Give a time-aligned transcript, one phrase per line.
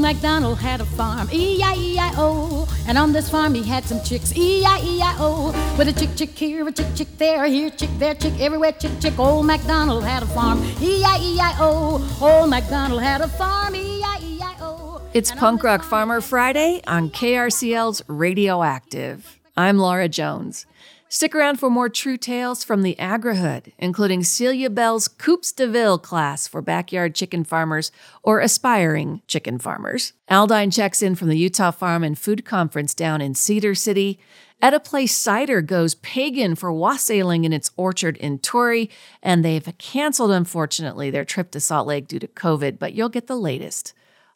[0.00, 2.66] Old MacDonald had a farm, E-I-E-I-O.
[2.88, 5.76] And on this farm he had some chicks, E-I-E-I-O.
[5.76, 8.92] With a chick, chick here, a chick, chick there, here, chick, there, chick, everywhere, chick,
[8.98, 9.18] chick.
[9.18, 12.18] Old MacDonald had a farm, E-I-E-I-O.
[12.18, 15.02] Old MacDonald had a farm, E-I-E-I-O.
[15.12, 19.38] It's Punk Rock Farmer Friday on KRCL's Radioactive.
[19.54, 20.64] I'm Laura Jones.
[21.12, 25.98] Stick around for more true tales from the agrihood, including Celia Bell's Coops de Ville
[25.98, 27.90] class for backyard chicken farmers
[28.22, 30.12] or aspiring chicken farmers.
[30.30, 34.20] Aldine checks in from the Utah Farm and Food Conference down in Cedar City.
[34.62, 38.88] Etta Place cider goes pagan for wassailing in its orchard in Torrey,
[39.20, 43.26] and they've canceled, unfortunately, their trip to Salt Lake due to COVID, but you'll get
[43.26, 43.94] the latest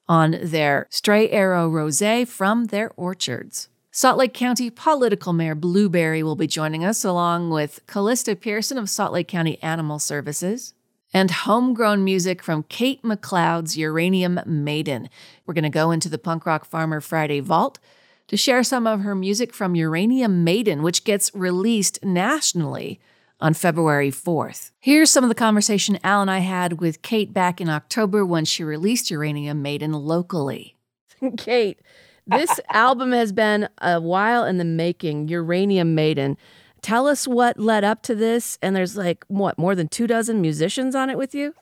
[0.08, 3.68] on their Stray Arrow Rosé from their orchards.
[3.96, 8.90] Salt Lake County Political Mayor Blueberry will be joining us, along with Callista Pearson of
[8.90, 10.74] Salt Lake County Animal Services,
[11.12, 15.08] and homegrown music from Kate MacLeod's Uranium Maiden.
[15.46, 17.78] We're going to go into the Punk Rock Farmer Friday vault
[18.26, 22.98] to share some of her music from Uranium Maiden, which gets released nationally
[23.38, 24.72] on February 4th.
[24.80, 28.44] Here's some of the conversation Al and I had with Kate back in October when
[28.44, 30.74] she released Uranium Maiden locally.
[31.36, 31.78] Kate,
[32.26, 36.36] this album has been a while in the making, Uranium Maiden.
[36.82, 38.58] Tell us what led up to this.
[38.60, 41.54] And there's like, what, more than two dozen musicians on it with you?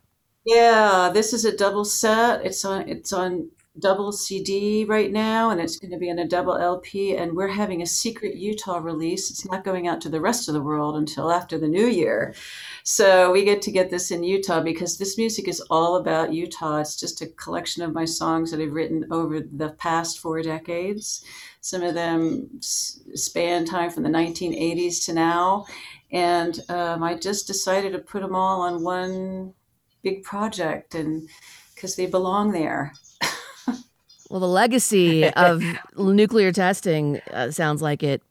[0.45, 2.45] Yeah, this is a double set.
[2.45, 6.28] It's on it's on double CD right now, and it's going to be in a
[6.28, 7.17] double LP.
[7.17, 9.31] And we're having a secret Utah release.
[9.31, 12.34] It's not going out to the rest of the world until after the new year.
[12.84, 16.81] So we get to get this in Utah because this music is all about Utah.
[16.81, 21.25] It's just a collection of my songs that I've written over the past four decades.
[21.61, 25.64] Some of them span time from the 1980s to now.
[26.11, 29.55] And um, I just decided to put them all on one
[30.03, 31.29] big project and
[31.75, 32.92] because they belong there.
[34.33, 35.63] Well, the legacy of
[35.97, 38.23] nuclear testing uh, sounds like it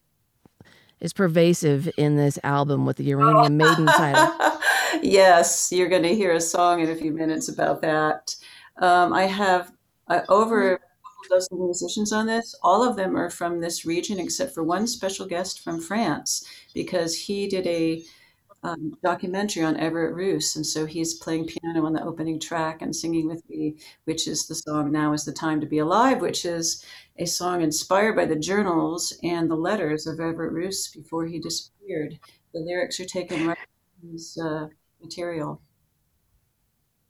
[0.99, 4.35] is pervasive in this album with the Uranium Maiden title.
[5.03, 8.35] yes, you're going to hear a song in a few minutes about that.
[8.77, 9.71] Um, I have
[10.07, 10.79] uh, over a
[11.29, 12.55] dozen musicians on this.
[12.63, 17.15] All of them are from this region, except for one special guest from France, because
[17.15, 18.03] he did a
[18.63, 22.95] um, documentary on Everett Ruess, and so he's playing piano on the opening track and
[22.95, 26.45] singing with me, which is the song "Now Is the Time to Be Alive," which
[26.45, 26.85] is
[27.17, 32.19] a song inspired by the journals and the letters of Everett Ruess before he disappeared.
[32.53, 33.57] The lyrics are taken right
[33.99, 34.67] from his uh,
[35.01, 35.61] material.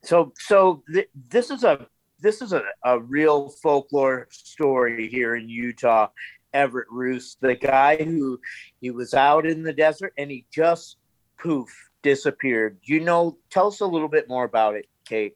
[0.03, 1.85] So, so th- this is a
[2.19, 6.07] this is a, a real folklore story here in Utah.
[6.53, 8.39] Everett Ruess, the guy who
[8.81, 10.97] he was out in the desert and he just
[11.41, 11.69] poof,
[12.01, 12.77] disappeared.
[12.83, 15.35] You know, tell us a little bit more about it, Kate.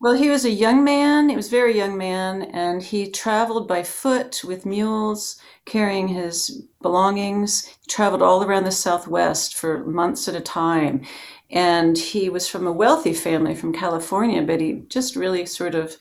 [0.00, 1.30] Well, he was a young man.
[1.30, 7.64] He was very young man, and he traveled by foot with mules, carrying his belongings.
[7.66, 11.06] He traveled all around the Southwest for months at a time.
[11.50, 15.96] And he was from a wealthy family from California, but he just really sort of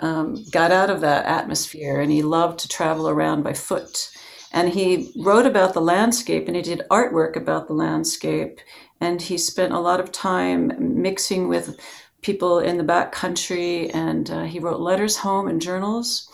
[0.00, 4.10] um, got out of that atmosphere and he loved to travel around by foot.
[4.54, 8.60] And he wrote about the landscape and he did artwork about the landscape.
[9.00, 11.76] And he spent a lot of time mixing with
[12.22, 16.30] people in the back country and uh, he wrote letters home and journals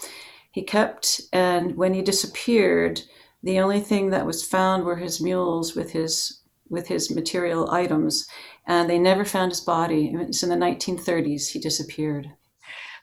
[0.50, 1.22] he kept.
[1.32, 3.00] And when he disappeared,
[3.42, 8.28] the only thing that was found were his mules with his with his material items.
[8.66, 10.12] And they never found his body.
[10.12, 12.32] It was in the 1930s he disappeared.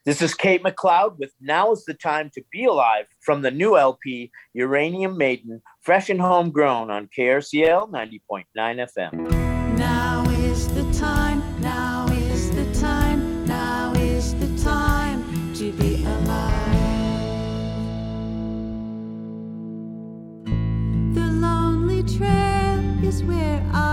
[0.06, 3.78] This is Kate MacLeod with Now is the Time to Be Alive from the new
[3.78, 9.78] LP Uranium Maiden, fresh and homegrown on KRCL 90.9 FM.
[9.78, 16.54] Now is the time, now is the time, now is the time to be alive.
[21.14, 23.87] The lonely trail is where I've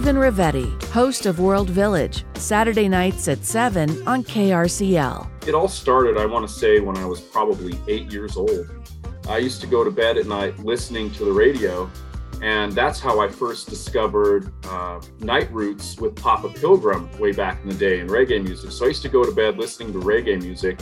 [0.00, 5.46] Stephen Rivetti, host of World Village, Saturday nights at 7 on KRCL.
[5.46, 8.70] It all started, I want to say, when I was probably eight years old.
[9.28, 11.90] I used to go to bed at night listening to the radio,
[12.40, 17.68] and that's how I first discovered uh, Night Roots with Papa Pilgrim way back in
[17.68, 18.70] the day in reggae music.
[18.70, 20.80] So I used to go to bed listening to reggae music,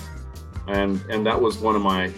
[0.69, 2.13] and and that was one of my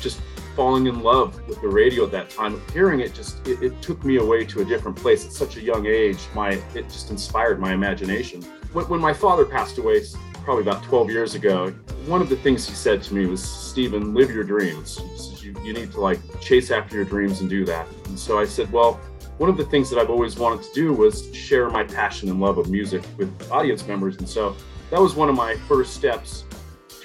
[0.00, 0.22] just
[0.58, 2.60] falling in love with the radio at that time.
[2.72, 5.60] Hearing it just it, it, took me away to a different place at such a
[5.60, 6.18] young age.
[6.34, 8.42] My it just inspired my imagination.
[8.72, 10.02] When, when my father passed away,
[10.42, 11.70] probably about 12 years ago,
[12.06, 15.00] one of the things he said to me was, "Stephen, live your dreams.
[15.40, 18.44] You, you need to like chase after your dreams and do that." And so I
[18.44, 19.00] said, "Well."
[19.38, 22.40] One of the things that I've always wanted to do was share my passion and
[22.40, 24.16] love of music with audience members.
[24.16, 24.56] And so
[24.90, 26.42] that was one of my first steps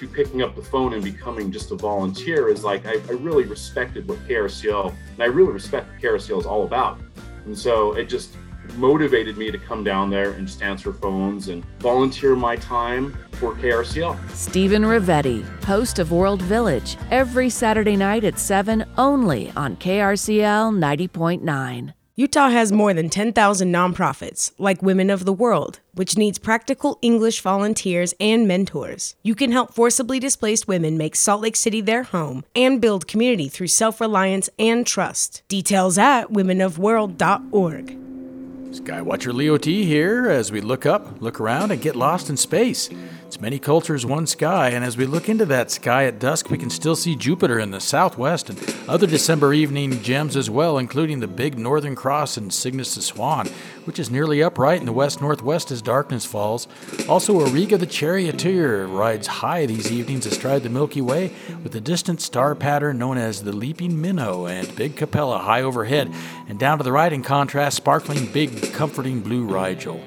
[0.06, 4.08] picking up the phone and becoming just a volunteer is like I, I really respected
[4.08, 7.00] what KRCL and I really respect what KRCL is all about.
[7.44, 8.36] And so it just
[8.76, 13.54] motivated me to come down there and just answer phones and volunteer my time for
[13.54, 14.30] KRCL.
[14.30, 21.92] Stephen Rivetti, host of World Village, every Saturday night at 7 only on KRCL 90.9.
[22.16, 27.40] Utah has more than 10,000 nonprofits, like Women of the World, which needs practical English
[27.40, 29.16] volunteers and mentors.
[29.24, 33.48] You can help forcibly displaced women make Salt Lake City their home and build community
[33.48, 35.42] through self reliance and trust.
[35.48, 37.98] Details at womenofworld.org.
[38.70, 42.90] Skywatcher Leo T here as we look up, look around, and get lost in space.
[43.34, 46.56] It's many cultures, one sky, and as we look into that sky at dusk, we
[46.56, 51.18] can still see Jupiter in the southwest and other December evening gems as well, including
[51.18, 53.48] the big Northern Cross and Cygnus the Swan,
[53.86, 56.68] which is nearly upright in the west northwest as darkness falls.
[57.08, 61.32] Also, Auriga the Charioteer rides high these evenings astride the Milky Way
[61.64, 66.08] with the distant star pattern known as the Leaping Minnow and Big Capella high overhead,
[66.48, 70.00] and down to the right, in contrast, sparkling big, comforting blue Rigel.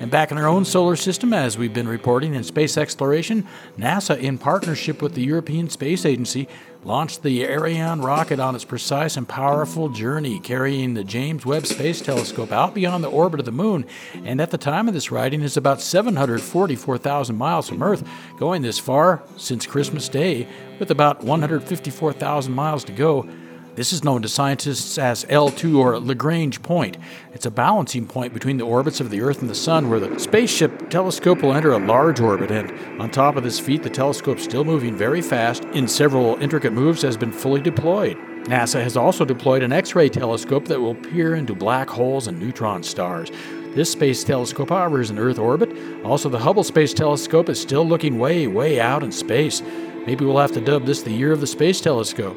[0.00, 4.16] And back in our own solar system, as we've been reporting in space exploration, NASA,
[4.16, 6.46] in partnership with the European Space Agency,
[6.84, 12.00] launched the Ariane rocket on its precise and powerful journey, carrying the James Webb Space
[12.00, 13.84] Telescope out beyond the orbit of the Moon.
[14.24, 18.06] And at the time of this writing, is about 744,000 miles from Earth,
[18.38, 20.46] going this far since Christmas Day,
[20.78, 23.28] with about 154,000 miles to go.
[23.78, 26.96] This is known to scientists as L2 or Lagrange point.
[27.32, 30.18] It's a balancing point between the orbits of the Earth and the Sun where the
[30.18, 34.40] spaceship telescope will enter a large orbit and on top of this feat the telescope
[34.40, 38.16] still moving very fast in several intricate moves has been fully deployed.
[38.46, 42.82] NASA has also deployed an X-ray telescope that will peer into black holes and neutron
[42.82, 43.30] stars.
[43.76, 45.70] This space telescope, however, is in Earth orbit.
[46.04, 49.62] Also, the Hubble Space Telescope is still looking way, way out in space.
[50.04, 52.36] Maybe we'll have to dub this the year of the Space Telescope.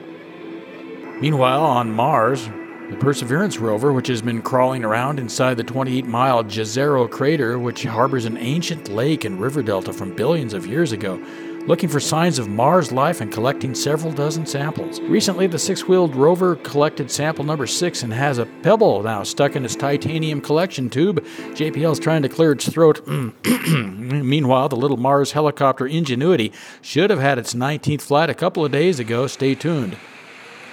[1.22, 2.50] Meanwhile, on Mars,
[2.90, 7.84] the Perseverance rover, which has been crawling around inside the 28 mile Jezero crater, which
[7.84, 11.24] harbors an ancient lake and river delta from billions of years ago,
[11.68, 15.00] looking for signs of Mars life and collecting several dozen samples.
[15.02, 19.56] Recently, the six wheeled rover collected sample number six and has a pebble now stuck
[19.56, 21.24] in its titanium collection tube.
[21.54, 23.08] JPL is trying to clear its throat.
[23.08, 26.52] Meanwhile, the little Mars helicopter Ingenuity
[26.82, 29.28] should have had its 19th flight a couple of days ago.
[29.28, 29.98] Stay tuned.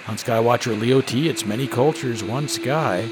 [0.09, 3.07] On Skywatcher Leo T, it's many cultures, one sky.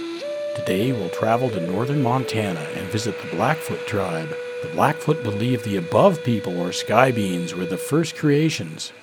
[0.55, 4.29] Today we'll travel to northern Montana and visit the Blackfoot tribe.
[4.63, 8.93] The Blackfoot believe the above people, or sky beings, were the first creations.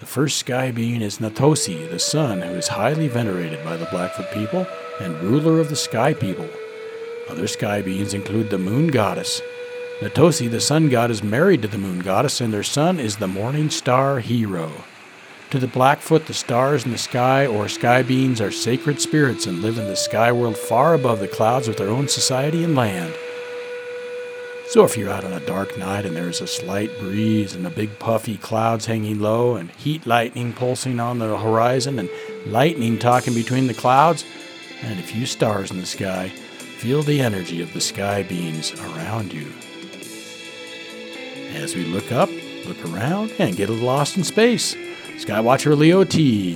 [0.00, 4.30] The first sky being is Natosi, the sun, who is highly venerated by the Blackfoot
[4.32, 4.66] people
[4.98, 6.48] and ruler of the sky people.
[7.28, 9.42] Other sky beings include the moon goddess.
[10.00, 13.28] Natosi, the sun god, is married to the moon goddess, and their son is the
[13.28, 14.72] morning star hero.
[15.50, 19.62] To the Blackfoot, the stars in the sky or sky beings are sacred spirits and
[19.62, 23.14] live in the sky world far above the clouds with their own society and land.
[24.68, 27.70] So if you're out on a dark night and there's a slight breeze and the
[27.70, 32.10] big puffy clouds hanging low and heat lightning pulsing on the horizon and
[32.44, 34.26] lightning talking between the clouds
[34.82, 39.32] and a few stars in the sky, feel the energy of the sky beings around
[39.32, 39.50] you.
[41.54, 42.28] As we look up,
[42.66, 44.76] look around, and get lost in space.
[45.18, 46.54] Skywatcher Leo T.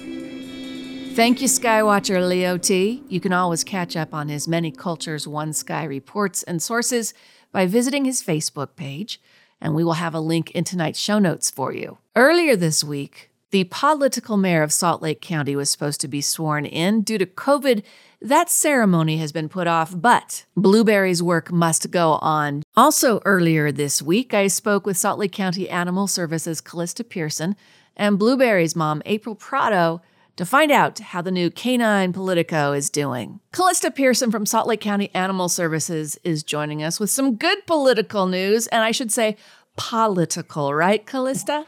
[1.14, 3.02] Thank you, Skywatcher Leo T.
[3.08, 7.12] You can always catch up on his Many Cultures One Sky reports and sources
[7.50, 9.20] by visiting his Facebook page,
[9.60, 11.98] and we will have a link in tonight's show notes for you.
[12.14, 16.64] Earlier this week, the political mayor of Salt Lake County was supposed to be sworn
[16.64, 17.02] in.
[17.02, 17.82] Due to COVID,
[18.20, 22.62] that ceremony has been put off, but Blueberry's work must go on.
[22.76, 27.56] Also, earlier this week, I spoke with Salt Lake County Animal Services Callista Pearson
[28.02, 30.02] and Blueberry's mom, April Prado,
[30.34, 33.38] to find out how the new canine Politico is doing.
[33.52, 38.26] Callista Pearson from Salt Lake County Animal Services is joining us with some good political
[38.26, 39.36] news, and I should say
[39.76, 41.64] political, right, Callista?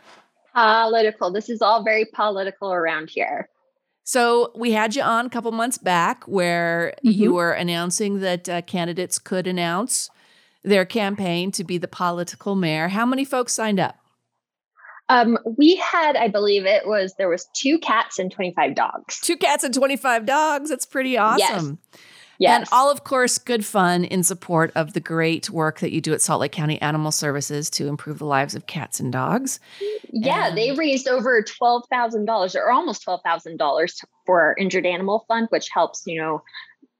[0.54, 1.30] Political.
[1.30, 3.48] This is all very political around here.
[4.02, 7.10] So we had you on a couple months back where mm-hmm.
[7.10, 10.10] you were announcing that uh, candidates could announce
[10.64, 12.88] their campaign to be the political mayor.
[12.88, 14.00] How many folks signed up?
[15.08, 19.20] Um, we had, I believe it was there was two cats and 25 dogs.
[19.20, 20.70] Two cats and 25 dogs.
[20.70, 21.78] That's pretty awesome.
[21.92, 22.00] Yes.
[22.38, 22.58] Yes.
[22.58, 26.12] And all, of course, good fun in support of the great work that you do
[26.12, 29.60] at Salt Lake County Animal Services to improve the lives of cats and dogs.
[30.10, 35.68] Yeah, and they raised over $12,000 or almost $12,000 for our Injured Animal Fund, which
[35.72, 36.42] helps, you know,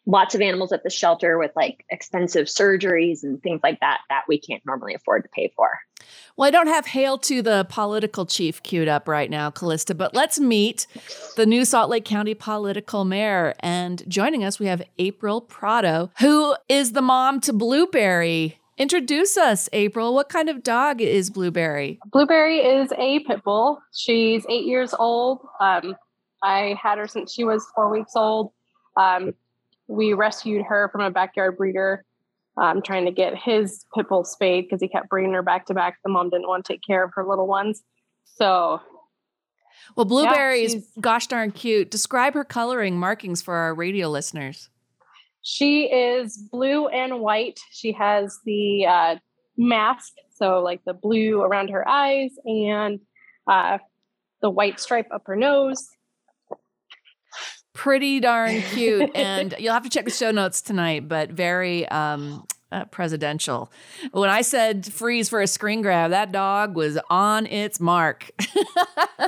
[0.06, 4.22] lots of animals at the shelter with like expensive surgeries and things like that that
[4.28, 5.78] we can't normally afford to pay for.
[6.36, 10.14] Well, I don't have Hail to the political chief queued up right now, Callista, but
[10.14, 10.86] let's meet
[11.36, 13.54] the new Salt Lake County political mayor.
[13.60, 18.58] And joining us, we have April Prado, who is the mom to Blueberry.
[18.76, 20.14] Introduce us, April.
[20.14, 22.00] What kind of dog is Blueberry?
[22.10, 23.80] Blueberry is a pit bull.
[23.92, 25.46] She's eight years old.
[25.60, 25.94] Um,
[26.42, 28.50] I had her since she was four weeks old.
[28.96, 29.34] Um,
[29.88, 32.04] we rescued her from a backyard breeder
[32.56, 35.74] um, trying to get his pit bull spayed because he kept bringing her back to
[35.74, 35.98] back.
[36.04, 37.82] The mom didn't want to take care of her little ones.
[38.24, 38.80] So,
[39.96, 41.90] well, Blueberry yeah, is gosh darn cute.
[41.90, 44.68] Describe her coloring markings for our radio listeners.
[45.42, 47.60] She is blue and white.
[47.70, 49.16] She has the uh,
[49.58, 53.00] mask, so like the blue around her eyes and
[53.46, 53.78] uh,
[54.40, 55.88] the white stripe up her nose
[57.74, 59.10] pretty darn cute.
[59.14, 63.70] and you'll have to check the show notes tonight, but very um, uh, presidential.
[64.12, 68.30] When I said freeze for a screen grab, that dog was on its mark.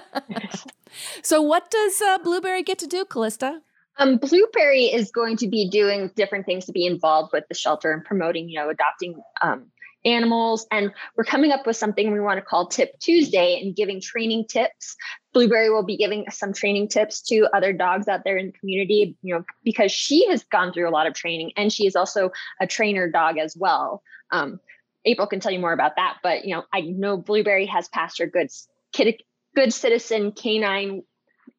[1.22, 3.60] so, what does uh, Blueberry get to do, Callista?
[3.98, 7.92] Um, Blueberry is going to be doing different things to be involved with the shelter
[7.92, 9.66] and promoting, you know, adopting um,
[10.06, 10.66] animals.
[10.70, 14.46] And we're coming up with something we want to call Tip Tuesday and giving training
[14.48, 14.96] tips.
[15.34, 19.16] Blueberry will be giving some training tips to other dogs out there in the community,
[19.22, 22.30] you know, because she has gone through a lot of training and she is also
[22.60, 24.02] a trainer dog as well.
[24.30, 24.60] Um,
[25.04, 28.18] April can tell you more about that, but you know, I know Blueberry has passed
[28.18, 28.48] her good
[28.92, 29.22] kid,
[29.54, 31.02] good citizen canine.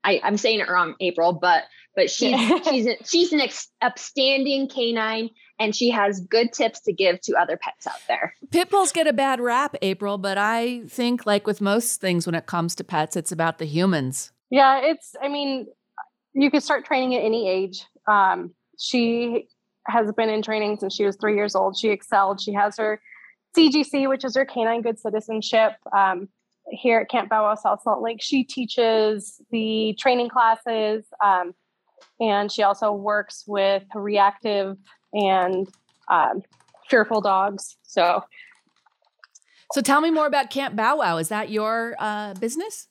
[0.03, 1.63] I, I'm saying it wrong, April, but
[1.95, 2.37] but she's
[2.69, 7.35] she's a, she's an ex- upstanding canine and she has good tips to give to
[7.35, 8.33] other pets out there.
[8.51, 12.35] Pit bulls get a bad rap, April, but I think like with most things when
[12.35, 14.31] it comes to pets, it's about the humans.
[14.49, 15.67] Yeah, it's I mean,
[16.33, 17.83] you can start training at any age.
[18.07, 19.47] Um, she
[19.87, 21.77] has been in training since she was three years old.
[21.77, 22.41] She excelled.
[22.41, 23.01] She has her
[23.57, 25.73] CGC, which is her canine good citizenship.
[25.95, 26.29] Um,
[26.69, 31.05] here at Camp Bow Wow South Salt Lake, she teaches the training classes.
[31.23, 31.53] Um,
[32.19, 34.77] and she also works with reactive
[35.13, 35.67] and
[36.09, 36.43] um,
[36.89, 37.77] fearful dogs.
[37.83, 38.23] So,
[39.71, 41.17] so tell me more about Camp Bow Wow.
[41.17, 42.87] Is that your uh, business?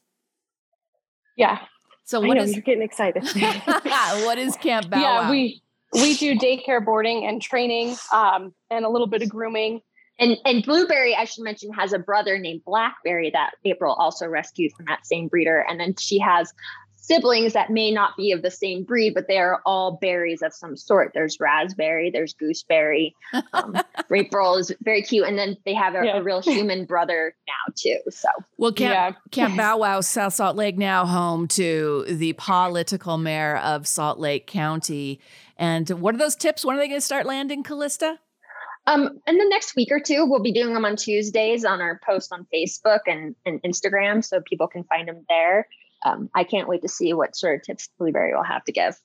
[1.36, 1.60] Yeah.
[2.04, 3.24] So what know, is you're getting excited?
[4.24, 5.20] what is Camp Bow Wow?
[5.22, 9.80] yeah, we we do daycare boarding and training, um, and a little bit of grooming.
[10.18, 14.72] And and Blueberry, I should mention, has a brother named Blackberry that April also rescued
[14.72, 15.64] from that same breeder.
[15.68, 16.52] And then she has
[17.06, 20.52] siblings that may not be of the same breed, but they are all berries of
[20.52, 21.12] some sort.
[21.14, 23.14] There's raspberry, there's gooseberry.
[23.52, 23.76] Um,
[24.14, 26.16] April is very cute, and then they have a, yeah.
[26.18, 27.98] a, real human brother now too.
[28.10, 29.30] So well, Camp, yeah.
[29.30, 34.46] Camp Bow Wow, South Salt Lake, now home to the political mayor of Salt Lake
[34.46, 35.20] County.
[35.56, 36.64] And what are those tips?
[36.64, 38.18] When are they going to start landing, Callista?
[38.88, 42.00] Um, in the next week or two, we'll be doing them on Tuesdays on our
[42.06, 45.66] post on Facebook and, and Instagram, so people can find them there
[46.06, 48.96] um, I can't wait to see what sort of tips Blueberry will have to give.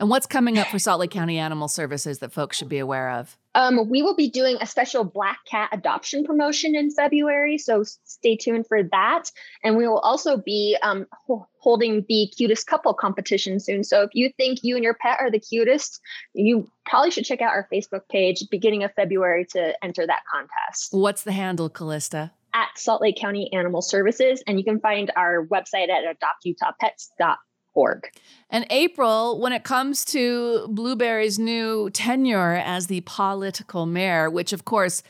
[0.00, 3.10] And what's coming up for Salt Lake County Animal Services that folks should be aware
[3.10, 3.36] of?
[3.54, 8.36] Um, we will be doing a special black cat adoption promotion in February, so stay
[8.36, 9.30] tuned for that.
[9.62, 13.84] And we will also be um, ho- holding the cutest couple competition soon.
[13.84, 16.00] So if you think you and your pet are the cutest,
[16.34, 20.88] you probably should check out our Facebook page beginning of February to enter that contest.
[20.92, 22.32] What's the handle, Callista?
[22.54, 24.42] At Salt Lake County Animal Services.
[24.46, 28.04] And you can find our website at adoptutahpets.org.
[28.48, 34.64] And April, when it comes to Blueberry's new tenure as the political mayor, which of
[34.64, 35.02] course,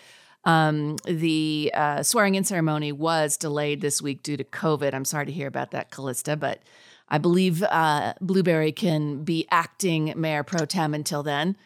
[0.44, 4.92] um, the uh, swearing in ceremony was delayed this week due to COVID.
[4.92, 6.62] I'm sorry to hear about that, Callista, but
[7.08, 11.56] I believe uh, Blueberry can be acting mayor pro tem until then.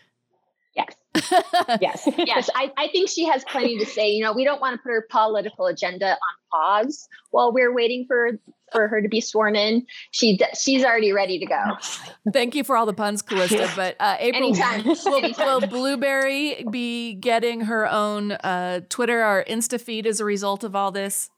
[1.14, 1.81] Yes.
[1.81, 2.51] yes, yes.
[2.55, 4.11] I, I think she has plenty to say.
[4.11, 6.18] You know, we don't want to put her political agenda on
[6.51, 8.33] pause while we're waiting for
[8.73, 9.87] for her to be sworn in.
[10.11, 11.62] She she's already ready to go.
[12.33, 13.71] Thank you for all the puns, Callista.
[13.75, 14.85] But uh, April, Anytime.
[15.05, 15.47] will, Anytime.
[15.47, 20.77] will Blueberry be getting her own uh, Twitter or Insta feed as a result of
[20.77, 21.31] all this?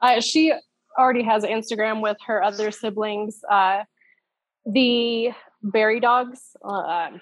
[0.00, 0.52] Uh, she
[0.98, 3.82] already has Instagram with her other siblings, uh,
[4.66, 5.30] the
[5.62, 6.56] Berry Dogs.
[6.62, 7.20] Um,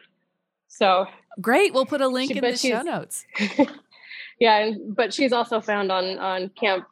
[0.69, 1.07] so
[1.41, 1.73] Great.
[1.73, 3.25] We'll put a link She- in the show notes.
[4.39, 6.85] yeah, and, but she's also found on on Camp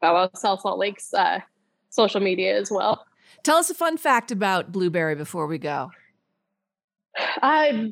[0.00, 1.40] Bow Wow South Salt Lake's uh,
[1.90, 3.04] social media as well.
[3.42, 5.90] Tell us a fun fact about Blueberry before we go.
[7.42, 7.88] Uh,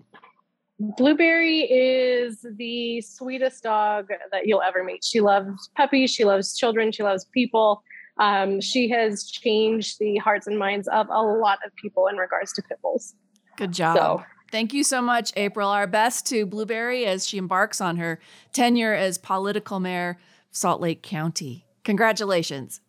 [0.79, 5.03] Blueberry is the sweetest dog that you'll ever meet.
[5.03, 7.83] She loves puppies, she loves children, she loves people.
[8.19, 12.53] Um, she has changed the hearts and minds of a lot of people in regards
[12.55, 13.15] to pit bulls.
[13.57, 13.97] Good job.
[13.97, 15.69] So- Thank you so much, April.
[15.69, 18.21] Our best to Blueberry as she embarks on her
[18.53, 20.19] tenure as political mayor
[20.51, 21.67] of Salt Lake County.
[21.85, 22.81] Congratulations.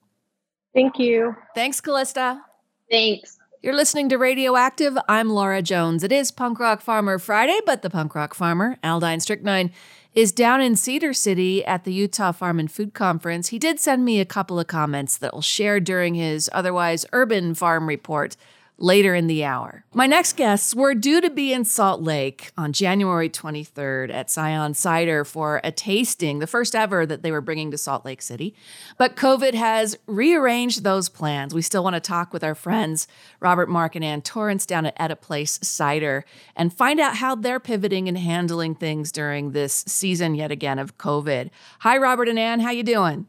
[0.74, 1.36] Thank you.
[1.56, 2.42] Thanks, Callista.
[2.90, 3.38] Thanks.
[3.64, 4.98] You're listening to Radioactive.
[5.10, 6.04] I'm Laura Jones.
[6.04, 9.72] It is Punk Rock Farmer Friday, but the Punk Rock Farmer, Aldine Strychnine,
[10.14, 13.50] is down in Cedar City at the Utah Farm and Food Conference.
[13.50, 17.56] He did send me a couple of comments that will share during his otherwise urban
[17.56, 18.38] farm report
[18.78, 19.84] later in the hour.
[19.94, 24.74] My next guests were due to be in Salt Lake on January 23rd at Scion
[24.74, 28.54] Cider for a tasting, the first ever that they were bringing to Salt Lake City.
[28.98, 31.54] But COVID has rearranged those plans.
[31.54, 33.08] We still want to talk with our friends,
[33.40, 36.24] Robert, Mark, and Ann Torrance down at Etta Place Cider
[36.56, 40.98] and find out how they're pivoting and handling things during this season yet again of
[40.98, 41.50] COVID.
[41.80, 42.60] Hi, Robert and Ann.
[42.60, 43.28] How you doing?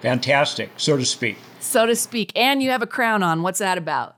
[0.00, 1.38] Fantastic, so to speak.
[1.60, 2.30] So to speak.
[2.36, 3.42] And you have a crown on.
[3.42, 4.16] What's that about?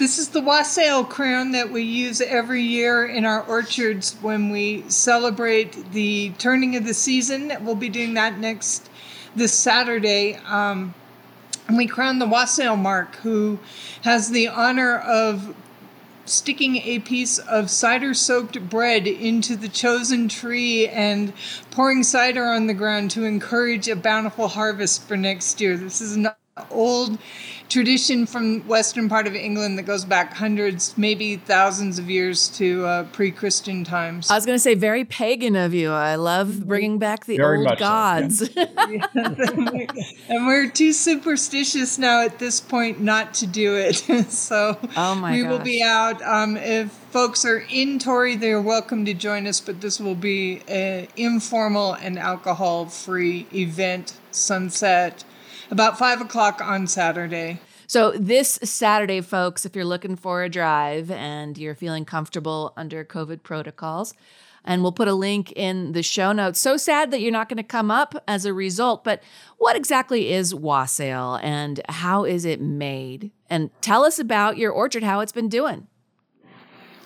[0.00, 4.82] This is the wassail crown that we use every year in our orchards when we
[4.88, 7.52] celebrate the turning of the season.
[7.60, 8.88] We'll be doing that next
[9.36, 10.36] this Saturday.
[10.46, 10.94] Um,
[11.68, 13.58] and we crown the wassail mark, who
[14.02, 15.54] has the honor of
[16.24, 21.34] sticking a piece of cider soaked bread into the chosen tree and
[21.70, 25.76] pouring cider on the ground to encourage a bountiful harvest for next year.
[25.76, 26.30] This is an
[26.70, 27.18] old
[27.70, 32.84] tradition from western part of England that goes back hundreds, maybe thousands of years to
[32.84, 34.30] uh, pre-Christian times.
[34.30, 35.92] I was going to say very pagan of you.
[35.92, 37.88] I love bringing back the Very old much so, yeah.
[37.88, 38.50] gods.
[40.28, 43.94] and we're too superstitious now at this point not to do it.
[44.30, 46.20] so Oh my we will be out.
[46.22, 50.62] Um, if folks are in Torrey, they're welcome to join us, but this will be
[50.66, 55.24] an informal and alcohol free event, sunset,
[55.70, 57.60] about five o'clock on Saturday.
[57.86, 63.04] So, this Saturday, folks, if you're looking for a drive and you're feeling comfortable under
[63.04, 64.14] COVID protocols,
[64.64, 66.60] and we'll put a link in the show notes.
[66.60, 69.22] So sad that you're not going to come up as a result, but
[69.58, 73.30] what exactly is wassail and how is it made?
[73.48, 75.86] And tell us about your orchard, how it's been doing.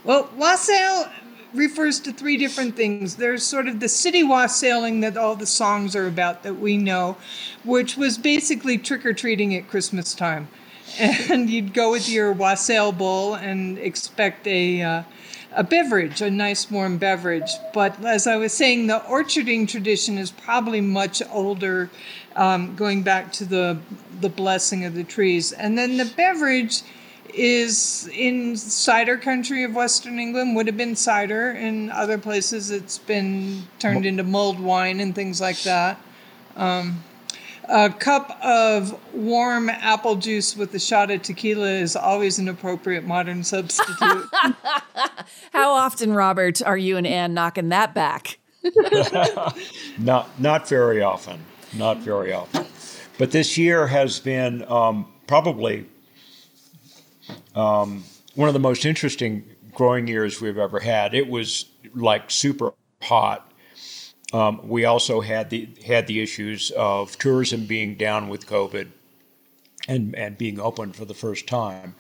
[0.03, 1.09] Well, wassail
[1.55, 3.17] refers to three different things.
[3.17, 7.17] There's sort of the city wassailing that all the songs are about that we know,
[7.65, 10.49] which was basically trick or treating at Christmas time.
[10.99, 15.03] And you'd go with your wassail bowl and expect a uh,
[15.57, 17.51] a beverage, a nice warm beverage.
[17.73, 21.91] But as I was saying, the orcharding tradition is probably much older,
[22.37, 23.79] um, going back to the
[24.21, 25.53] the blessing of the trees.
[25.53, 26.83] And then the beverage
[27.35, 31.51] is in cider country of Western England would have been cider.
[31.53, 36.01] In other places, it's been turned into mulled wine and things like that.
[36.57, 37.03] Um,
[37.69, 43.05] a cup of warm apple juice with a shot of tequila is always an appropriate
[43.05, 44.29] modern substitute.
[45.53, 48.39] How often, Robert, are you and Anne knocking that back?
[49.99, 51.45] Not not very often.
[51.75, 52.65] Not very often.
[53.19, 55.87] But this year has been um, probably
[57.55, 61.15] um, one of the most interesting growing years we've ever had.
[61.15, 63.51] It was like super hot.
[64.33, 68.89] Um, we also had the had the issues of tourism being down with COVID
[69.87, 71.95] and and being open for the first time.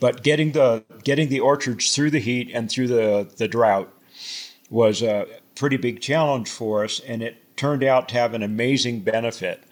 [0.00, 3.92] But getting the getting the orchards through the heat and through the the drought
[4.70, 9.00] was a pretty big challenge for us, and it turned out to have an amazing
[9.00, 9.62] benefit.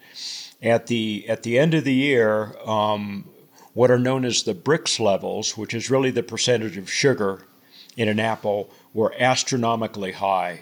[0.62, 3.29] At the at the end of the year, um,
[3.77, 7.43] what are known as the Brix levels, which is really the percentage of sugar
[7.95, 10.61] in an apple, were astronomically high,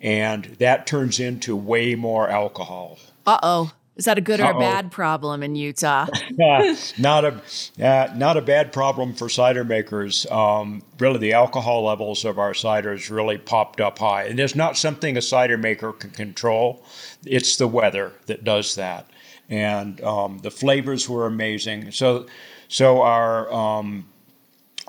[0.00, 2.98] and that turns into way more alcohol.
[3.24, 3.72] Uh oh.
[3.94, 6.06] Is that a good or a bad problem in Utah?
[6.98, 7.40] Not a
[7.80, 10.26] uh, not a bad problem for cider makers.
[10.30, 14.76] Um, really, the alcohol levels of our ciders really popped up high, and there's not
[14.76, 16.84] something a cider maker can control.
[17.24, 19.08] It's the weather that does that,
[19.48, 21.90] and um, the flavors were amazing.
[21.92, 22.26] So,
[22.68, 24.06] so our um,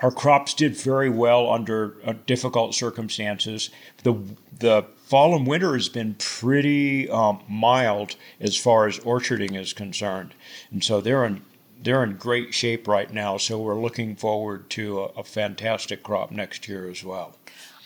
[0.00, 3.70] our crops did very well under uh, difficult circumstances.
[4.02, 4.14] The
[4.58, 10.34] the fall and winter has been pretty um, mild as far as orcharding is concerned,
[10.70, 11.42] and so they're in
[11.82, 13.36] they're in great shape right now.
[13.36, 17.36] So we're looking forward to a, a fantastic crop next year as well.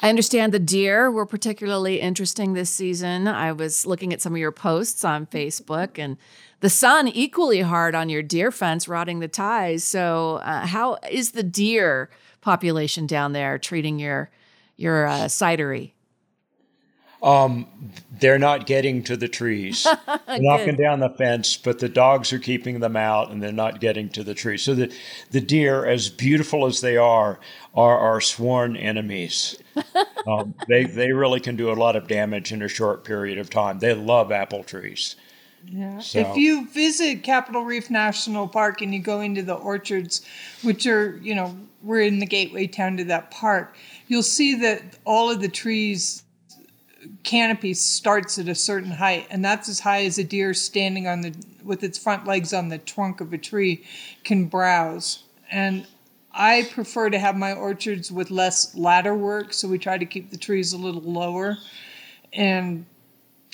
[0.03, 3.27] I understand the deer were particularly interesting this season.
[3.27, 6.19] I was looking at some of your posts on Facebook and
[6.65, 9.85] the sun equally hard on your deer fence, rotting the ties.
[9.85, 12.09] So, uh, how is the deer
[12.41, 14.31] population down there treating your
[14.75, 15.93] your uh, cidery?
[17.23, 17.67] Um,
[18.19, 19.87] they're not getting to the trees.
[20.39, 24.09] knocking down the fence, but the dogs are keeping them out, and they're not getting
[24.11, 24.63] to the trees.
[24.63, 24.91] So the
[25.33, 27.41] the deer, as beautiful as they are,
[27.75, 29.63] are our sworn enemies.
[30.27, 33.51] um, they they really can do a lot of damage in a short period of
[33.51, 33.81] time.
[33.81, 35.17] They love apple trees.
[35.67, 35.99] Yeah.
[36.01, 40.23] So- If you visit Capitol Reef National Park and you go into the orchards,
[40.63, 43.77] which are, you know, we're in the gateway town to that park,
[44.09, 46.23] you'll see that all of the trees
[47.23, 51.21] canopy starts at a certain height, and that's as high as a deer standing on
[51.21, 53.83] the with its front legs on the trunk of a tree
[54.23, 55.23] can browse.
[55.51, 55.87] And
[56.33, 60.31] I prefer to have my orchards with less ladder work, so we try to keep
[60.31, 61.57] the trees a little lower.
[62.33, 62.85] And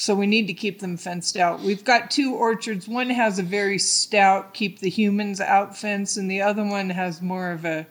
[0.01, 1.61] so we need to keep them fenced out.
[1.61, 2.89] We've got two orchards.
[2.89, 7.21] One has a very stout keep the humans out fence, and the other one has
[7.21, 7.87] more of a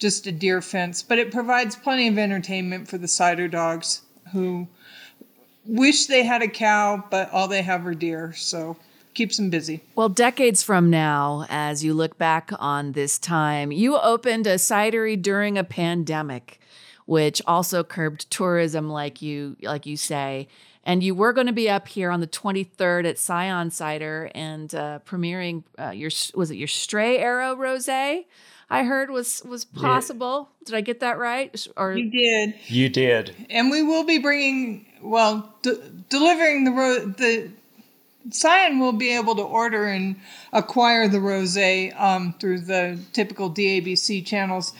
[0.00, 1.04] just a deer fence.
[1.04, 4.66] But it provides plenty of entertainment for the cider dogs who
[5.64, 8.32] wish they had a cow, but all they have are deer.
[8.32, 8.76] So
[9.14, 9.82] keeps them busy.
[9.94, 15.20] Well, decades from now, as you look back on this time, you opened a cidery
[15.20, 16.58] during a pandemic,
[17.06, 20.48] which also curbed tourism, like you like you say.
[20.84, 24.74] And you were going to be up here on the 23rd at Scion Cider and
[24.74, 28.24] uh, premiering uh, your was it your Stray Arrow Rosé?
[28.68, 30.48] I heard was was possible.
[30.64, 31.66] Did I get that right?
[31.76, 32.54] Or You did.
[32.66, 33.36] You did.
[33.50, 35.76] And we will be bringing, well, de-
[36.08, 37.50] delivering the ro- the
[38.30, 40.16] Scion will be able to order and
[40.52, 44.72] acquire the rosé um, through the typical DABC channels.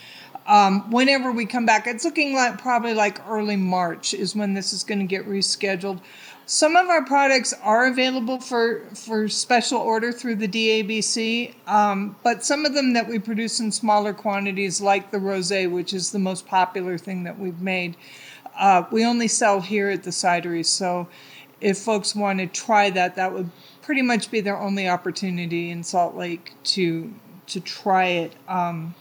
[0.46, 4.72] Um, whenever we come back, it's looking like probably like early March is when this
[4.72, 6.00] is going to get rescheduled.
[6.46, 12.44] Some of our products are available for for special order through the DABC, um, but
[12.44, 16.18] some of them that we produce in smaller quantities, like the rosé, which is the
[16.18, 17.96] most popular thing that we've made,
[18.58, 20.66] uh, we only sell here at the cidery.
[20.66, 21.08] So,
[21.60, 23.50] if folks want to try that, that would
[23.80, 27.14] pretty much be their only opportunity in Salt Lake to
[27.46, 28.34] to try it.
[28.48, 28.94] Um,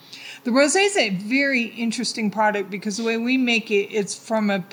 [0.43, 4.49] the rosé is a very interesting product because the way we make it, it's from
[4.49, 4.63] a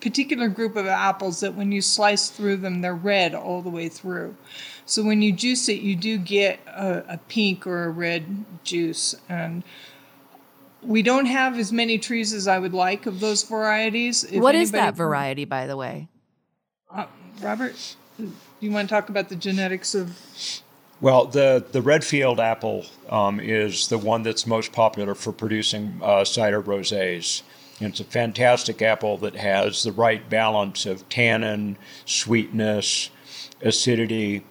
[0.00, 3.88] particular group of apples that when you slice through them, they're red all the way
[3.88, 4.34] through.
[4.86, 9.14] So when you juice it, you do get a, a pink or a red juice.
[9.28, 9.62] And
[10.82, 14.24] we don't have as many trees as I would like of those varieties.
[14.24, 16.08] If what is that variety, by the way?
[16.92, 17.06] Uh,
[17.40, 20.18] Robert, do you want to talk about the genetics of
[21.00, 26.24] Well, the, the Redfield apple um, is the one that's most popular for producing uh,
[26.24, 27.42] cider rosés.
[27.80, 33.08] It's a fantastic apple that has the right balance of tannin, sweetness,
[33.62, 34.44] acidity,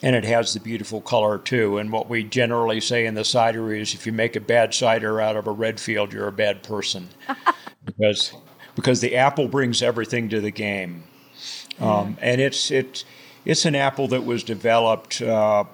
[0.00, 1.78] and it has the beautiful color too.
[1.78, 5.20] And what we generally say in the cidery is if you make a bad cider
[5.20, 7.08] out of a Redfield, you're a bad person.
[7.84, 8.32] because,
[8.76, 11.02] because the apple brings everything to the game.
[11.80, 13.04] Um, and it's it's
[13.44, 15.64] it's an apple that was developed uh,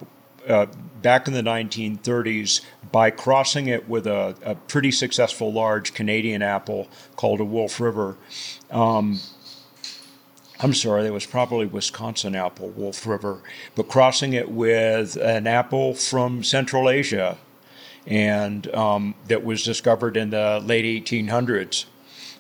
[0.49, 0.67] uh,
[1.03, 2.61] back in the 1930s
[2.93, 8.17] by crossing it with a, a pretty successful large Canadian apple called a Wolf River.
[8.71, 9.21] Um,
[10.61, 13.43] I'm sorry, that was probably Wisconsin apple, Wolf River,
[13.75, 17.39] but crossing it with an apple from Central Asia,
[18.07, 21.87] and um, that was discovered in the late 1800s,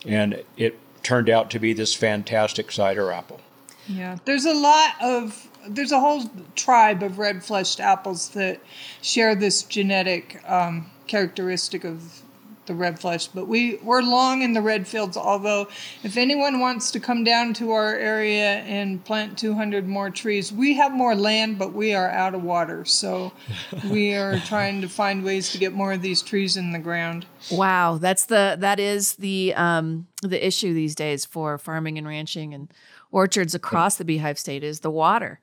[0.06, 3.40] and it turned out to be this fantastic cider apple.
[3.88, 8.60] Yeah, there's a lot of there's a whole tribe of red fleshed apples that
[9.02, 12.22] share this genetic um, characteristic of
[12.66, 13.26] the red flesh.
[13.28, 15.16] But we we're long in the red fields.
[15.16, 15.68] Although,
[16.02, 20.74] if anyone wants to come down to our area and plant 200 more trees, we
[20.74, 22.84] have more land, but we are out of water.
[22.84, 23.32] So
[23.90, 27.26] we are trying to find ways to get more of these trees in the ground.
[27.50, 32.54] Wow, that's the that is the um the issue these days for farming and ranching
[32.54, 32.72] and
[33.14, 35.40] orchards across the Beehive State is the water.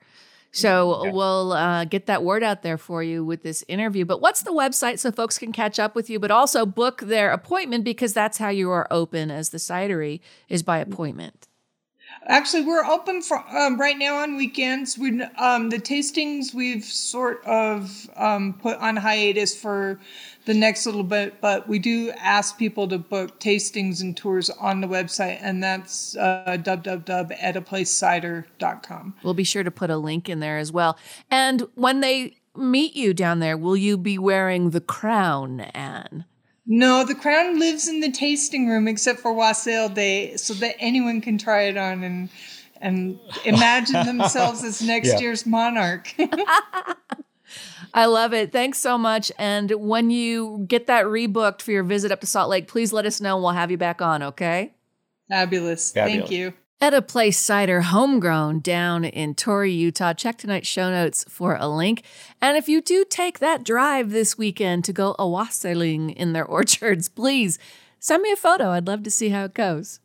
[0.52, 1.10] So okay.
[1.10, 4.04] we'll uh, get that word out there for you with this interview.
[4.04, 7.32] But what's the website so folks can catch up with you, but also book their
[7.32, 11.48] appointment because that's how you are open as the cidery is by appointment.
[12.26, 14.98] Actually, we're open for um, right now on weekends.
[14.98, 19.98] We um, the tastings we've sort of um, put on hiatus for
[20.44, 24.80] the next little bit, but we do ask people to book tastings and tours on
[24.80, 29.14] the website, and that's uh, www.ettaplacecider.com.
[29.22, 30.98] We'll be sure to put a link in there as well.
[31.30, 36.24] And when they meet you down there, will you be wearing the crown, Anne?
[36.66, 41.20] No, the crown lives in the tasting room except for wassail day, so that anyone
[41.20, 42.28] can try it on and
[42.80, 45.20] and imagine themselves as next yeah.
[45.20, 46.12] year's monarch.
[47.94, 48.52] I love it.
[48.52, 49.30] Thanks so much.
[49.38, 53.06] And when you get that rebooked for your visit up to Salt Lake, please let
[53.06, 54.74] us know and we'll have you back on, okay?
[55.28, 55.92] Fabulous.
[55.92, 56.28] Fabulous.
[56.28, 56.54] Thank you.
[56.82, 60.14] Etta Place Cider Homegrown down in Torrey, Utah.
[60.14, 62.02] Check tonight's show notes for a link.
[62.40, 67.08] And if you do take that drive this weekend to go wassailing in their orchards,
[67.08, 67.60] please
[68.00, 68.70] send me a photo.
[68.70, 70.00] I'd love to see how it goes.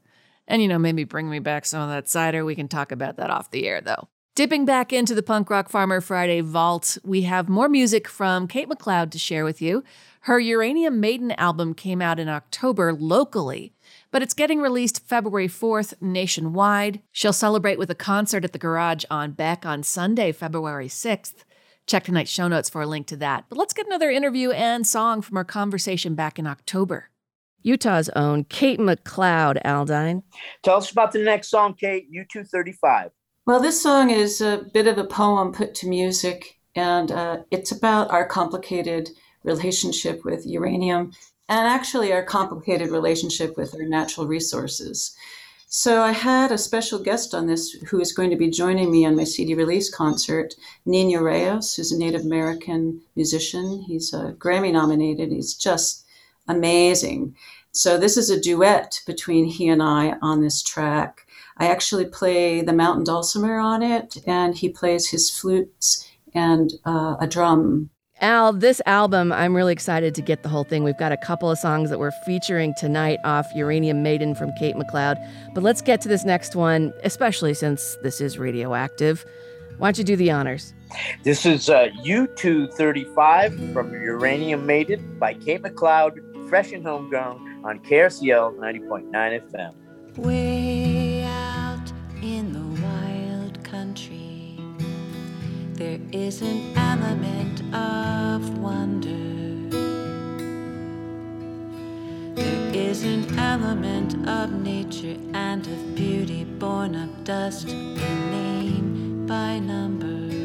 [0.48, 2.46] And, you know, maybe bring me back some of that cider.
[2.46, 4.08] We can talk about that off the air, though.
[4.38, 8.70] Dipping back into the Punk Rock Farmer Friday vault, we have more music from Kate
[8.70, 9.84] MacLeod to share with you.
[10.22, 13.74] Her Uranium Maiden album came out in October locally
[14.12, 17.02] but it's getting released February 4th nationwide.
[17.12, 21.44] She'll celebrate with a concert at the Garage on Beck on Sunday, February 6th.
[21.88, 23.46] Check tonight's show notes for a link to that.
[23.50, 27.10] But let's get another interview and song from our conversation back in October.
[27.64, 30.22] Utah's own Kate MacLeod, Aldine.
[30.64, 33.10] Tell us about the next song, Kate, U235.
[33.48, 37.72] Well, this song is a bit of a poem put to music, and uh, it's
[37.72, 39.12] about our complicated
[39.46, 41.14] relationship with uranium
[41.48, 45.16] and actually our complicated relationship with our natural resources.
[45.70, 49.06] So I had a special guest on this who is going to be joining me
[49.06, 50.54] on my CD release concert,
[50.86, 53.82] Nino Reyes, who's a Native American musician.
[53.88, 55.32] He's a Grammy nominated.
[55.32, 56.06] He's just
[56.50, 57.34] amazing.
[57.72, 61.27] So this is a duet between he and I on this track.
[61.60, 67.16] I actually play the mountain dulcimer on it, and he plays his flutes and uh,
[67.20, 67.90] a drum
[68.20, 70.84] Al, this album, I'm really excited to get the whole thing.
[70.84, 74.76] We've got a couple of songs that we're featuring tonight off Uranium Maiden from Kate
[74.76, 75.20] MacLeod.
[75.54, 79.24] But let's get to this next one, especially since this is radioactive.
[79.78, 80.74] Why don't you do the honors?
[81.24, 88.58] This is uh, U235 from Uranium Maiden by Kate MacLeod, fresh and homegrown on KRCL
[88.58, 89.76] 90.9 FM.
[90.18, 90.57] Way out
[92.28, 94.60] in the wild country,
[95.76, 99.16] there is an element of wonder.
[102.36, 109.60] There is an element of nature and of beauty born of dust in name by
[109.60, 110.37] number.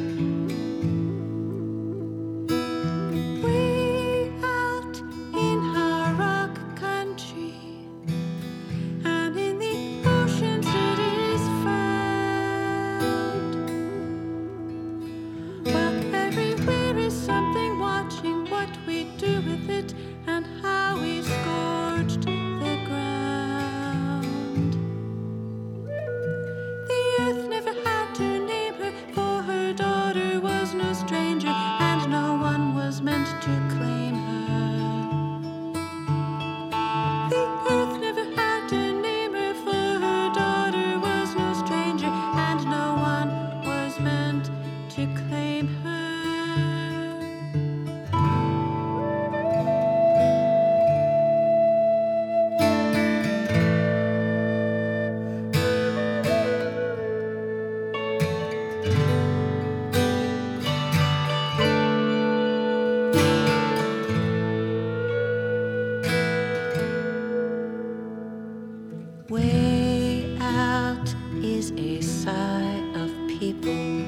[72.22, 74.04] sigh of people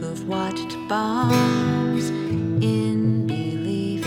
[0.00, 2.08] who've watched bombs
[2.64, 4.02] in belief.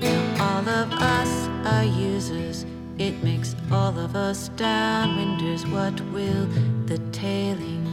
[0.00, 2.64] Now all of us are users.
[2.96, 5.70] It makes all of us downwinders.
[5.70, 6.46] What will
[6.86, 7.83] the tailing?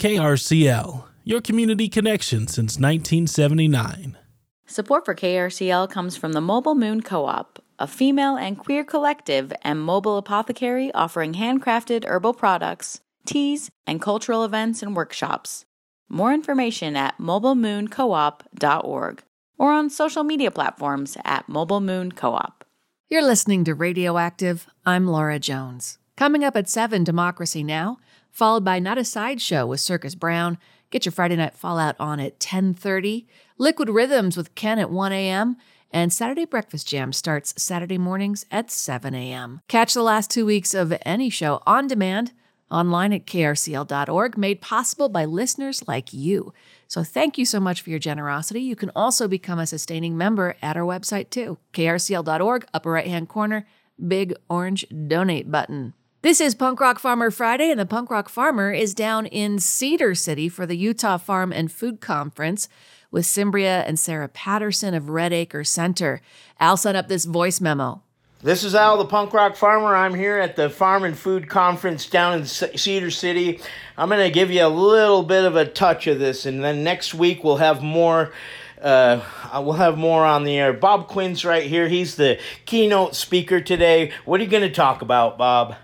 [0.00, 4.16] KRCL, your community connection since 1979.
[4.64, 9.52] Support for KRCL comes from the Mobile Moon Co op, a female and queer collective
[9.60, 15.66] and mobile apothecary offering handcrafted herbal products, teas, and cultural events and workshops.
[16.08, 19.22] More information at mobilemooncoop.org
[19.58, 22.64] or on social media platforms at Mobile Moon Co op.
[23.10, 24.66] You're listening to Radioactive.
[24.86, 25.98] I'm Laura Jones.
[26.16, 27.98] Coming up at 7, Democracy Now!,
[28.30, 30.58] followed by Not a Sideshow with Circus Brown.
[30.90, 33.26] Get your Friday Night Fallout on at 10.30.
[33.58, 35.56] Liquid Rhythms with Ken at 1 a.m.
[35.92, 39.60] And Saturday Breakfast Jam starts Saturday mornings at 7 a.m.
[39.68, 42.32] Catch the last two weeks of any show on demand
[42.70, 46.52] online at krcl.org, made possible by listeners like you.
[46.86, 48.60] So thank you so much for your generosity.
[48.60, 53.28] You can also become a sustaining member at our website too, krcl.org, upper right hand
[53.28, 53.66] corner,
[54.06, 55.94] big orange donate button.
[56.22, 60.14] This is Punk Rock Farmer Friday, and the Punk Rock Farmer is down in Cedar
[60.14, 62.68] City for the Utah Farm and Food Conference
[63.10, 66.20] with Cymbria and Sarah Patterson of Red Acre Center.
[66.60, 68.02] Al sent up this voice memo.
[68.42, 69.96] This is Al, the punk rock farmer.
[69.96, 73.58] I'm here at the Farm and Food Conference down in Cedar City.
[73.96, 76.84] I'm going to give you a little bit of a touch of this, and then
[76.84, 78.30] next week we'll have more.
[78.78, 79.22] Uh,
[79.54, 80.74] we'll have more on the air.
[80.74, 81.88] Bob Quinn's right here.
[81.88, 84.12] He's the keynote speaker today.
[84.26, 85.76] What are you going to talk about, Bob?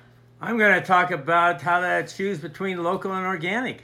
[0.46, 3.82] I'm going to talk about how to choose between local and organic.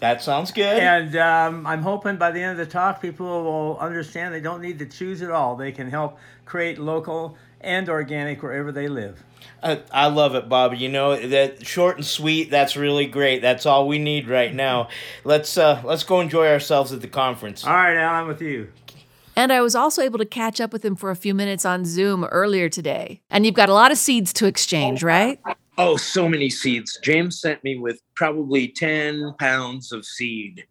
[0.00, 0.80] That sounds good.
[0.80, 4.60] And um, I'm hoping by the end of the talk, people will understand they don't
[4.60, 5.54] need to choose at all.
[5.54, 9.22] They can help create local and organic wherever they live.
[9.62, 10.74] I, I love it, Bob.
[10.74, 12.50] You know that short and sweet.
[12.50, 13.40] That's really great.
[13.40, 14.88] That's all we need right now.
[15.22, 17.64] Let's uh, let's go enjoy ourselves at the conference.
[17.64, 18.72] All right, Al, I'm with you.
[19.36, 21.84] And I was also able to catch up with him for a few minutes on
[21.84, 23.20] Zoom earlier today.
[23.30, 25.40] And you've got a lot of seeds to exchange, right?
[25.76, 27.00] Oh, so many seeds.
[27.02, 30.64] James sent me with probably 10 pounds of seed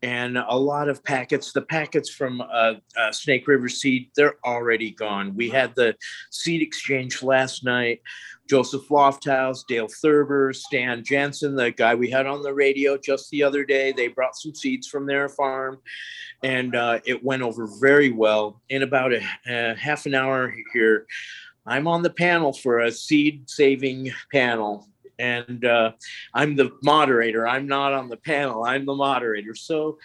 [0.00, 1.52] and a lot of packets.
[1.52, 5.34] The packets from uh, uh, Snake River Seed, they're already gone.
[5.34, 5.94] We had the
[6.30, 8.00] seed exchange last night.
[8.48, 13.42] Joseph Lofthouse, Dale Thurber, Stan Jensen, the guy we had on the radio just the
[13.42, 15.78] other day, they brought some seeds from their farm
[16.42, 18.60] and uh, it went over very well.
[18.68, 21.06] In about a, a half an hour here,
[21.66, 24.88] I'm on the panel for a seed saving panel,
[25.18, 25.92] and uh,
[26.32, 27.46] I'm the moderator.
[27.46, 29.54] I'm not on the panel, I'm the moderator.
[29.54, 29.98] So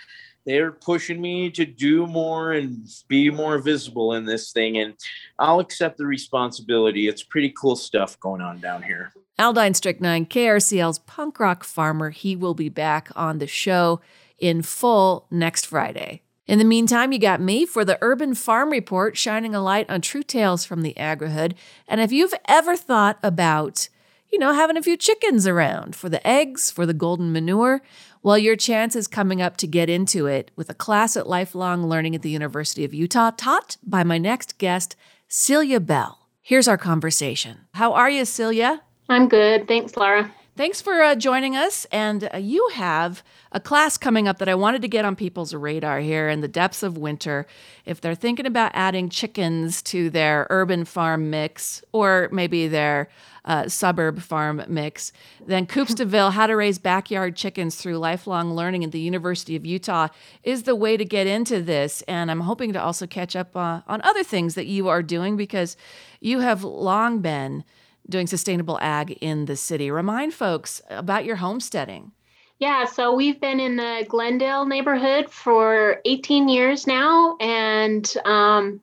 [0.45, 4.95] they're pushing me to do more and be more visible in this thing, and
[5.39, 7.07] I'll accept the responsibility.
[7.07, 9.13] It's pretty cool stuff going on down here.
[9.39, 13.99] Aldine Strychnine, KRCL's punk rock farmer, he will be back on the show
[14.37, 16.21] in full next Friday.
[16.45, 20.01] In the meantime, you got me for the Urban Farm Report, shining a light on
[20.01, 21.53] true tales from the agrihood.
[21.87, 23.87] And if you've ever thought about,
[24.29, 27.81] you know, having a few chickens around for the eggs, for the golden manure,
[28.23, 31.87] well, your chance is coming up to get into it with a class at Lifelong
[31.87, 34.95] Learning at the University of Utah, taught by my next guest,
[35.27, 36.29] Celia Bell.
[36.41, 37.67] Here's our conversation.
[37.73, 38.81] How are you, Celia?
[39.09, 39.67] I'm good.
[39.67, 40.31] Thanks, Laura.
[40.55, 41.85] Thanks for uh, joining us.
[41.91, 45.53] And uh, you have a class coming up that I wanted to get on people's
[45.53, 47.45] radar here in the depths of winter.
[47.85, 53.09] If they're thinking about adding chickens to their urban farm mix or maybe their
[53.45, 55.11] uh, suburb farm mix,
[55.45, 59.65] then Coops DeVille, How to Raise Backyard Chickens Through Lifelong Learning at the University of
[59.65, 60.07] Utah
[60.43, 62.01] is the way to get into this.
[62.03, 65.35] And I'm hoping to also catch up uh, on other things that you are doing
[65.35, 65.75] because
[66.21, 67.63] you have long been
[68.09, 69.89] doing sustainable ag in the city.
[69.91, 72.11] Remind folks about your homesteading.
[72.59, 78.79] Yeah, so we've been in the Glendale neighborhood for 18 years now and um,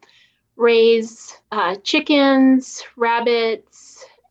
[0.57, 3.70] raise uh, chickens, rabbits.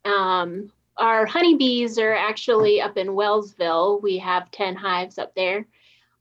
[0.06, 4.02] Um, our honeybees are actually up in Wellsville.
[4.02, 5.66] We have 10 hives up there.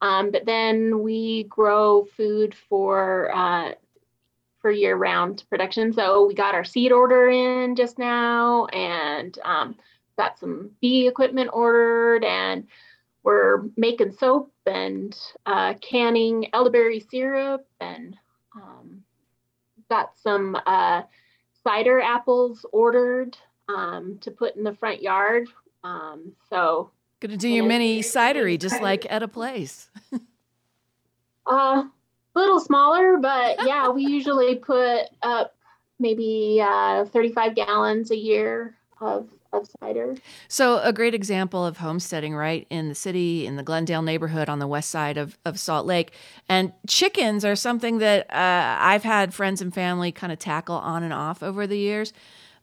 [0.00, 3.72] Um, but then we grow food for uh,
[4.60, 5.92] for year round production.
[5.92, 9.76] So we got our seed order in just now and um,
[10.16, 12.66] got some bee equipment ordered and
[13.22, 15.16] we're making soap and
[15.46, 18.16] uh, canning elderberry syrup and
[18.54, 19.02] um,
[19.88, 21.02] got some uh,
[21.64, 23.36] cider apples ordered
[23.68, 25.48] um, to put in the front yard.
[25.84, 26.90] Um, so
[27.20, 29.90] gonna do your mini cidery just like Etta Place.
[31.46, 31.90] uh, a
[32.34, 35.54] little smaller, but yeah, we usually put up
[35.98, 40.14] maybe uh, 35 gallons a year of of cider.
[40.48, 42.66] So, a great example of homesteading, right?
[42.70, 46.12] In the city, in the Glendale neighborhood on the west side of, of Salt Lake.
[46.48, 51.02] And chickens are something that uh, I've had friends and family kind of tackle on
[51.02, 52.12] and off over the years.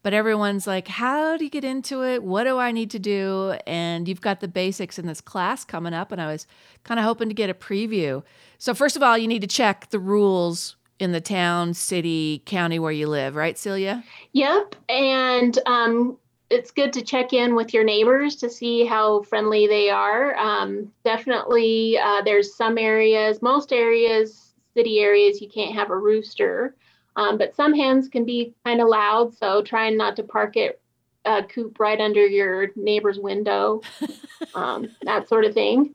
[0.06, 2.22] But everyone's like, how do you get into it?
[2.22, 3.58] What do I need to do?
[3.66, 6.12] And you've got the basics in this class coming up.
[6.12, 6.46] And I was
[6.84, 8.22] kind of hoping to get a preview.
[8.60, 12.78] So, first of all, you need to check the rules in the town, city, county
[12.78, 14.04] where you live, right, Celia?
[14.34, 14.76] Yep.
[14.90, 16.20] And um,
[16.52, 20.38] it's good to check in with your neighbors to see how friendly they are.
[20.38, 26.76] Um, definitely, uh, there's some areas, most areas, city areas, you can't have a rooster,
[27.16, 29.36] um, but some hens can be kind of loud.
[29.38, 30.82] So trying not to park it
[31.26, 33.82] uh, coop right under your neighbor's window,
[34.56, 35.94] um, that sort of thing.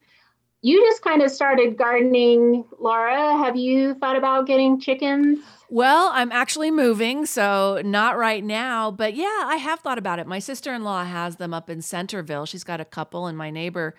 [0.62, 3.36] You just kind of started gardening, Laura.
[3.38, 5.38] Have you thought about getting chickens?
[5.70, 10.26] Well, I'm actually moving, so not right now, but yeah, I have thought about it.
[10.26, 12.44] My sister in law has them up in Centerville.
[12.44, 13.94] She's got a couple, and my neighbor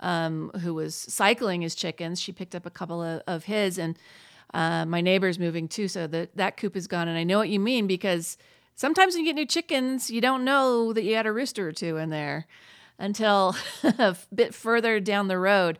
[0.00, 3.98] um, who was cycling his chickens, she picked up a couple of, of his, and
[4.54, 7.08] uh, my neighbor's moving too, so that that coop is gone.
[7.08, 8.38] And I know what you mean because
[8.74, 11.72] sometimes when you get new chickens, you don't know that you had a rooster or
[11.72, 12.46] two in there
[12.98, 15.78] until a bit further down the road.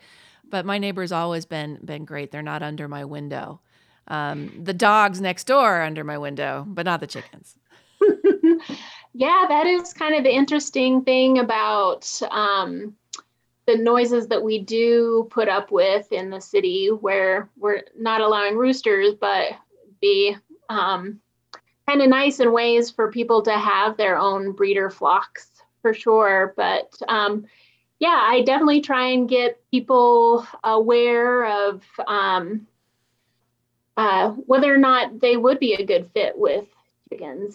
[0.51, 2.31] But my neighbor's always been been great.
[2.33, 3.61] They're not under my window.
[4.09, 7.57] Um, the dogs next door are under my window, but not the chickens.
[9.15, 12.95] yeah, that is kind of the interesting thing about um,
[13.67, 18.57] the noises that we do put up with in the city, where we're not allowing
[18.57, 19.53] roosters, but
[20.01, 20.37] be
[20.69, 21.21] um,
[21.89, 25.51] kind of nice in ways for people to have their own breeder flocks
[25.83, 26.55] for sure.
[26.57, 27.47] But um,
[27.99, 32.67] yeah, I definitely try and get people aware of um,
[33.97, 36.67] uh, whether or not they would be a good fit with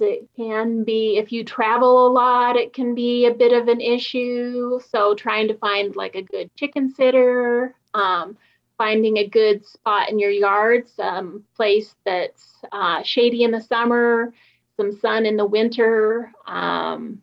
[0.02, 3.82] It can be, if you travel a lot, it can be a bit of an
[3.82, 4.80] issue.
[4.90, 8.38] So, trying to find like a good chicken sitter, um,
[8.78, 14.34] finding a good spot in your yard, some place that's uh, shady in the summer,
[14.78, 17.22] some sun in the winter, um,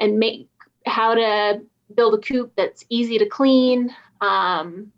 [0.00, 0.48] and make
[0.84, 1.62] how to
[1.94, 3.94] build a coop that's easy to clean.
[4.20, 4.92] Um,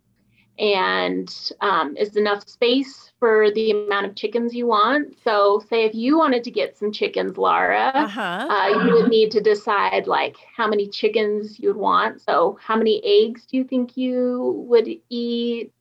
[0.58, 5.16] and um, is enough space for the amount of chickens you want.
[5.22, 8.20] So, say if you wanted to get some chickens, Laura, uh-huh.
[8.20, 12.20] uh, you would need to decide like how many chickens you'd want.
[12.20, 15.72] So, how many eggs do you think you would eat,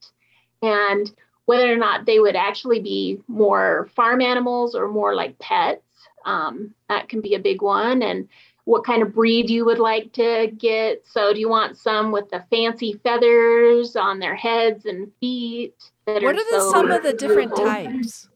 [0.62, 1.12] and
[1.46, 5.82] whether or not they would actually be more farm animals or more like pets.
[6.26, 8.30] Um, that can be a big one, and
[8.66, 11.05] what kind of breed you would like to get.
[11.05, 15.76] So, do you want some with the fancy feathers on their heads and feet?
[16.05, 18.30] what are, are the, so some of the different types?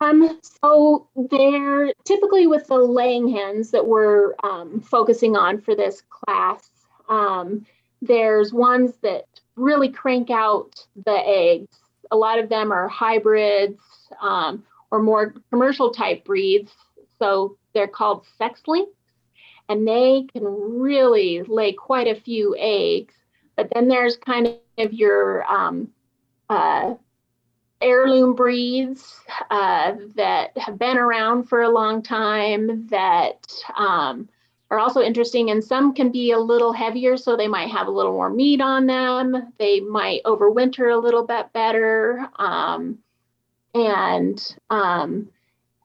[0.00, 6.02] Um, so they're typically with the laying hens that we're um, focusing on for this
[6.08, 6.70] class.
[7.08, 7.66] Um,
[8.00, 9.26] there's ones that
[9.56, 11.78] really crank out the eggs.
[12.10, 13.82] A lot of them are hybrids
[14.22, 16.72] um, or more commercial type breeds.
[17.18, 18.92] So they're called sex links,
[19.68, 23.14] and they can really lay quite a few eggs.
[23.56, 25.90] But then there's kind of your um,
[26.48, 26.94] uh,
[27.80, 33.46] heirloom breeds uh, that have been around for a long time that
[33.76, 34.28] um,
[34.70, 37.90] are also interesting and some can be a little heavier so they might have a
[37.90, 42.98] little more meat on them they might overwinter a little bit better um,
[43.74, 45.28] and um,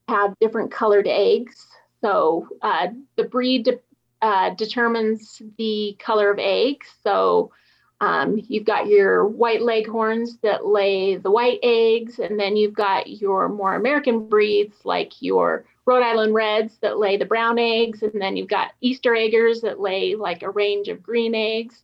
[0.08, 1.68] have different colored eggs
[2.06, 3.80] so uh, the breed de-
[4.22, 6.88] uh, determines the color of eggs.
[7.04, 7.52] So
[8.00, 13.10] um, you've got your white leghorns that lay the white eggs, and then you've got
[13.10, 18.22] your more American breeds like your Rhode Island Reds that lay the brown eggs, and
[18.22, 21.84] then you've got Easter eggers that lay like a range of green eggs.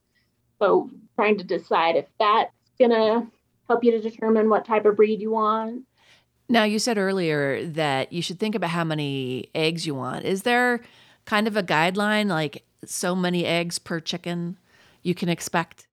[0.59, 3.27] so trying to decide if that's gonna
[3.67, 5.83] help you to determine what type of breed you want.
[6.51, 10.25] Now, you said earlier that you should think about how many eggs you want.
[10.25, 10.81] Is there
[11.23, 14.57] kind of a guideline, like so many eggs per chicken
[15.01, 15.87] you can expect?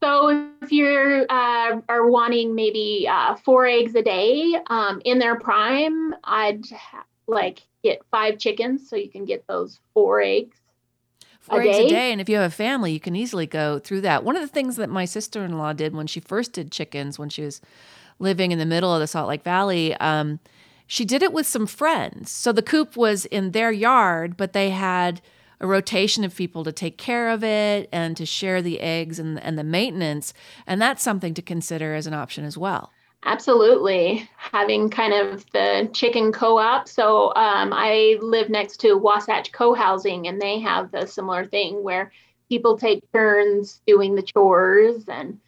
[0.00, 5.36] So if you uh, are wanting maybe uh, four eggs a day um, in their
[5.36, 6.62] prime, I'd
[7.26, 10.56] like get five chickens so you can get those four eggs.
[11.40, 11.86] Four a eggs day.
[11.86, 14.22] a day, and if you have a family, you can easily go through that.
[14.22, 17.18] One of the things that my sister in law did when she first did chickens,
[17.18, 17.60] when she was
[18.18, 20.40] living in the middle of the Salt Lake Valley, um,
[20.86, 22.30] she did it with some friends.
[22.30, 25.20] So the coop was in their yard, but they had
[25.60, 29.42] a rotation of people to take care of it and to share the eggs and,
[29.42, 30.34] and the maintenance.
[30.66, 32.90] And that's something to consider as an option as well.
[33.24, 34.28] Absolutely.
[34.36, 36.88] Having kind of the chicken co op.
[36.88, 41.82] So um, I live next to Wasatch Co housing, and they have a similar thing
[41.82, 42.12] where
[42.50, 45.04] people take turns doing the chores.
[45.08, 45.40] And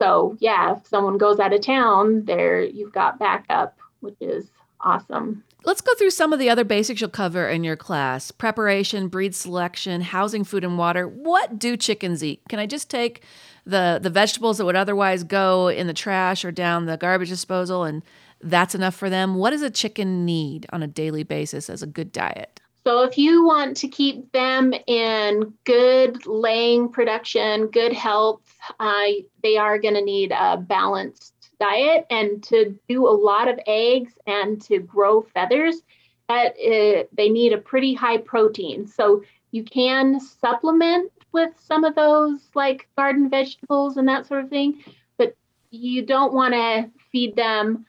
[0.00, 5.44] so, yeah, if someone goes out of town, there you've got backup, which is awesome.
[5.64, 9.34] Let's go through some of the other basics you'll cover in your class preparation, breed
[9.34, 11.06] selection, housing, food, and water.
[11.06, 12.40] What do chickens eat?
[12.48, 13.22] Can I just take
[13.66, 17.84] the, the vegetables that would otherwise go in the trash or down the garbage disposal
[17.84, 18.02] and
[18.40, 19.34] that's enough for them?
[19.34, 22.59] What does a chicken need on a daily basis as a good diet?
[22.86, 28.40] So, if you want to keep them in good laying production, good health,
[28.78, 29.04] uh,
[29.42, 32.06] they are going to need a balanced diet.
[32.08, 35.82] And to do a lot of eggs and to grow feathers,
[36.28, 38.86] that uh, they need a pretty high protein.
[38.86, 44.50] So, you can supplement with some of those like garden vegetables and that sort of
[44.50, 44.82] thing,
[45.18, 45.36] but
[45.70, 47.84] you don't want to feed them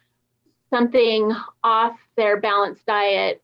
[0.70, 1.32] something
[1.64, 3.42] off their balanced diet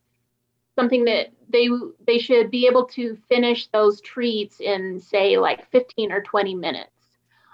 [0.78, 1.70] something that they
[2.06, 6.92] they should be able to finish those treats in say like 15 or 20 minutes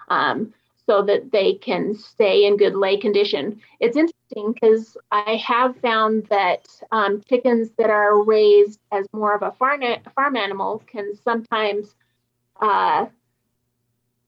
[0.09, 0.53] um,
[0.85, 3.61] so that they can stay in good lay condition.
[3.79, 9.43] It's interesting because i have found that um, chickens that are raised as more of
[9.43, 9.81] a farm,
[10.15, 11.95] farm animal can sometimes
[12.61, 13.05] uh,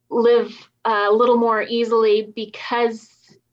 [0.09, 3.09] live a little more easily because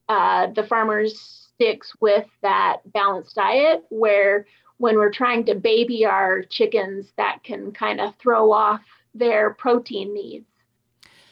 [0.08, 4.46] uh, the farmers sticks with that balanced diet where
[4.82, 8.80] when we're trying to baby our chickens, that can kind of throw off
[9.14, 10.44] their protein needs.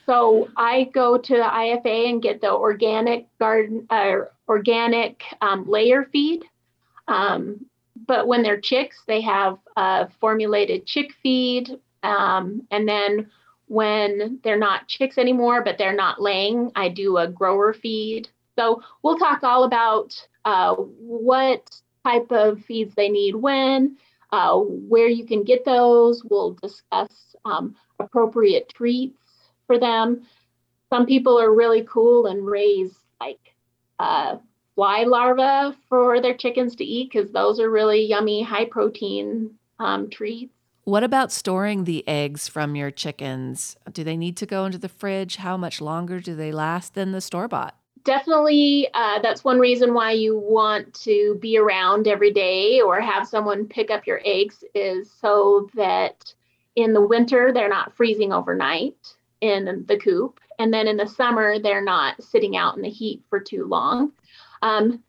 [0.06, 6.44] So I go to IFA and get the organic garden, uh, organic um, layer feed.
[7.08, 7.66] Um,
[8.06, 11.76] but when they're chicks, they have a formulated chick feed.
[12.04, 13.32] Um, and then
[13.66, 18.28] when they're not chicks anymore, but they're not laying, I do a grower feed.
[18.56, 21.68] So we'll talk all about uh, what
[22.04, 23.96] type of feeds they need when,
[24.32, 26.24] uh, where you can get those.
[26.24, 29.18] We'll discuss um, appropriate treats
[29.66, 30.22] for them.
[30.90, 33.54] Some people are really cool and raise like
[33.98, 34.36] uh,
[34.74, 40.10] fly larvae for their chickens to eat because those are really yummy, high protein um,
[40.10, 40.52] treats.
[40.84, 43.76] What about storing the eggs from your chickens?
[43.92, 45.36] Do they need to go into the fridge?
[45.36, 47.79] How much longer do they last than the store bought?
[48.04, 53.26] Definitely uh, that's one reason why you want to be around every day or have
[53.26, 56.34] someone pick up your eggs is so that
[56.76, 60.40] in the winter they're not freezing overnight in the coop.
[60.58, 64.12] And then in the summer they're not sitting out in the heat for too long.
[64.62, 65.02] Um,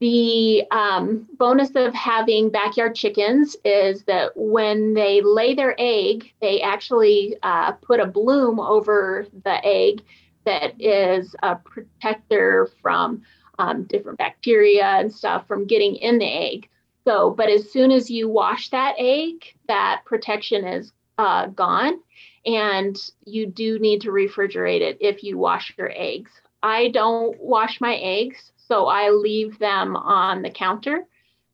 [0.00, 6.62] the um, bonus of having backyard chickens is that when they lay their egg they
[6.62, 10.02] actually uh, put a bloom over the egg
[10.44, 13.22] that is a protector from
[13.58, 16.68] um, different bacteria and stuff from getting in the egg.
[17.04, 22.00] So, but as soon as you wash that egg, that protection is uh, gone,
[22.46, 26.30] and you do need to refrigerate it if you wash your eggs.
[26.62, 31.06] I don't wash my eggs, so I leave them on the counter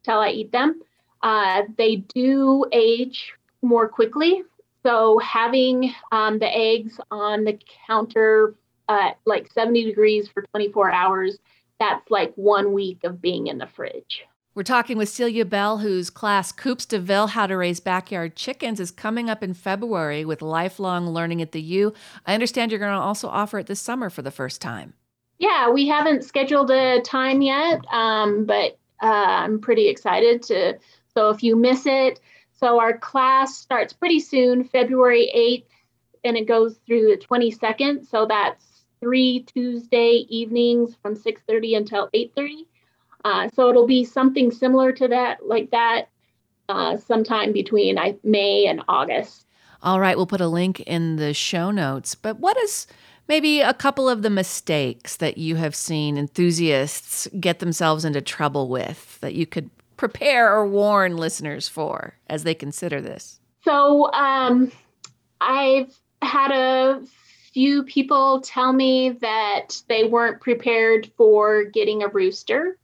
[0.03, 0.81] till I eat them.
[1.23, 3.33] Uh, they do age
[3.63, 4.43] more quickly,
[4.83, 8.55] so having um, the eggs on the counter
[8.89, 11.39] uh, like 70 degrees for 24 hours,
[11.79, 14.25] that's like one week of being in the fridge.
[14.55, 18.81] We're talking with Celia Bell, whose class Coops de Ville How to Raise Backyard Chickens
[18.81, 21.93] is coming up in February with lifelong learning at the U.
[22.25, 24.95] I understand you're going to also offer it this summer for the first time.
[25.39, 30.79] Yeah, we haven't scheduled a time yet, um, but uh, I'm pretty excited to.
[31.13, 32.21] So if you miss it,
[32.59, 35.67] so our class starts pretty soon, February 8th,
[36.25, 38.09] and it goes through the 22nd.
[38.09, 38.66] So that's
[39.01, 42.67] three Tuesday evenings from 6:30 until 8:30.
[43.25, 46.09] Uh, so it'll be something similar to that, like that,
[46.69, 49.47] uh, sometime between I, May and August.
[49.83, 52.15] All right, we'll put a link in the show notes.
[52.15, 52.87] But what is
[53.29, 58.69] maybe a couple of the mistakes that you have seen enthusiasts get themselves into trouble
[58.69, 63.41] with that you could prepare or warn listeners for as they consider this?
[63.65, 64.71] So, um,
[65.41, 65.93] I've
[66.23, 67.03] had a
[67.57, 72.77] few people tell me that they weren't prepared for getting a rooster.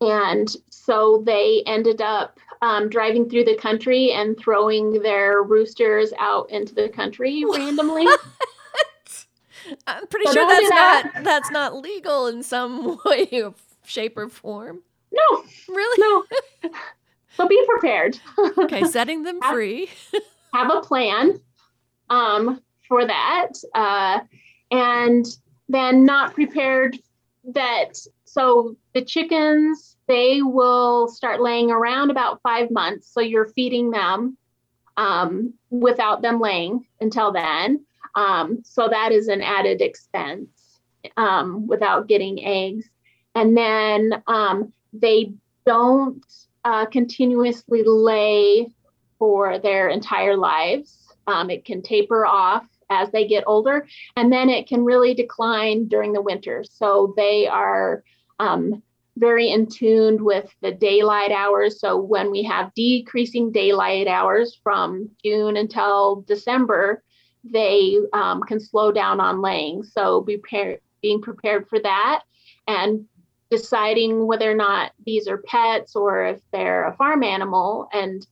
[0.00, 6.48] And so they ended up um, driving through the country and throwing their roosters out
[6.52, 8.06] into the country randomly.
[9.88, 11.10] I'm pretty so sure that's that.
[11.12, 13.54] not that's not legal in some way or
[13.84, 14.82] shape or form.
[15.10, 15.42] No.
[15.68, 16.24] Really?
[16.62, 16.70] No.
[17.36, 18.20] so be prepared.
[18.56, 19.90] okay, setting them have, free.
[20.54, 21.40] have a plan
[22.08, 23.48] um, for that.
[23.74, 24.20] Uh,
[24.70, 25.26] and
[25.68, 26.96] then not prepared
[27.54, 33.90] that so the chickens they will start laying around about five months so you're feeding
[33.90, 34.36] them
[34.96, 37.84] um, without them laying until then
[38.16, 40.80] um, so that is an added expense
[41.16, 42.88] um, without getting eggs
[43.36, 45.32] and then um, they
[45.66, 46.24] don't
[46.64, 48.66] uh, continuously lay
[49.18, 51.14] for their entire lives.
[51.26, 55.88] Um, it can taper off as they get older, and then it can really decline
[55.88, 56.64] during the winter.
[56.68, 58.04] So they are
[58.38, 58.82] um,
[59.16, 61.80] very in tune with the daylight hours.
[61.80, 67.02] So when we have decreasing daylight hours from June until December,
[67.44, 69.82] they um, can slow down on laying.
[69.82, 72.22] So be par- being prepared for that
[72.66, 73.06] and
[73.50, 78.26] deciding whether or not these are pets or if they're a farm animal and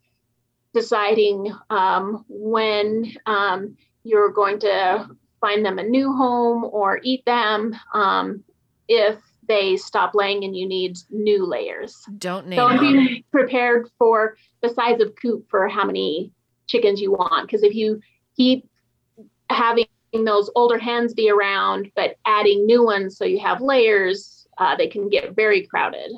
[0.72, 5.08] deciding um, when um, you're going to
[5.40, 8.44] find them a new home or eat them um,
[8.88, 9.16] if
[9.48, 12.04] they stop laying and you need new layers.
[12.18, 16.32] Don't name So be prepared for the size of coop for how many
[16.66, 17.46] chickens you want.
[17.46, 18.00] Because if you
[18.36, 18.68] keep
[19.50, 24.76] having those older hens be around, but adding new ones so you have layers, uh,
[24.76, 26.12] they can get very crowded.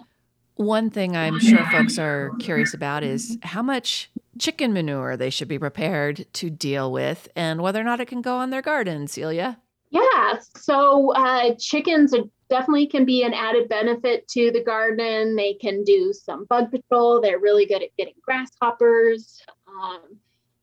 [0.56, 5.48] One thing I'm sure folks are curious about is how much chicken manure they should
[5.48, 9.06] be prepared to deal with and whether or not it can go on their garden,
[9.06, 9.58] Celia.
[9.90, 12.14] Yeah, so uh, chickens
[12.50, 15.36] definitely can be an added benefit to the garden.
[15.36, 17.20] They can do some bug patrol.
[17.20, 19.40] They're really good at getting grasshoppers.
[19.68, 20.18] Um,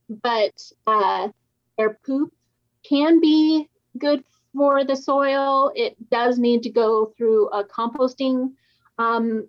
[0.10, 0.54] but
[0.88, 1.30] uh,
[1.78, 2.34] their poop
[2.88, 4.24] can be good
[4.56, 5.72] for the soil.
[5.76, 8.52] It does need to go through a composting
[8.98, 9.48] um,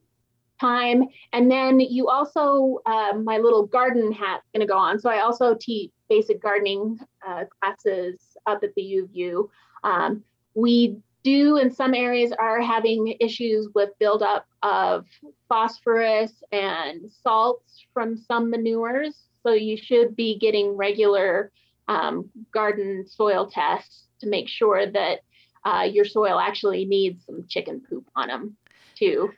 [0.60, 1.04] time.
[1.32, 4.98] And then you also, uh, my little garden hat's going to go on.
[4.98, 9.50] So I also teach basic gardening uh, classes up at the U of U.
[9.82, 10.22] Um,
[10.54, 15.06] we do in some areas are having issues with buildup of
[15.48, 19.14] phosphorus and salts from some manures.
[19.42, 21.50] So you should be getting regular
[21.88, 25.20] um, garden soil tests to make sure that
[25.64, 28.56] uh, your soil actually needs some chicken poop on them
[28.94, 29.32] too.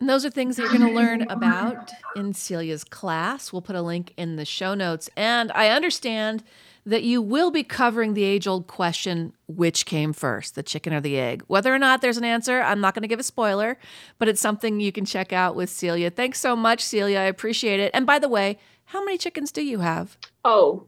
[0.00, 3.52] And those are things that you're going to learn about in Celia's class.
[3.52, 5.08] We'll put a link in the show notes.
[5.16, 6.42] And I understand
[6.86, 11.00] that you will be covering the age old question which came first, the chicken or
[11.00, 11.44] the egg?
[11.46, 13.78] Whether or not there's an answer, I'm not going to give a spoiler,
[14.18, 16.10] but it's something you can check out with Celia.
[16.10, 17.18] Thanks so much, Celia.
[17.18, 17.90] I appreciate it.
[17.92, 20.16] And by the way, how many chickens do you have?
[20.44, 20.86] Oh,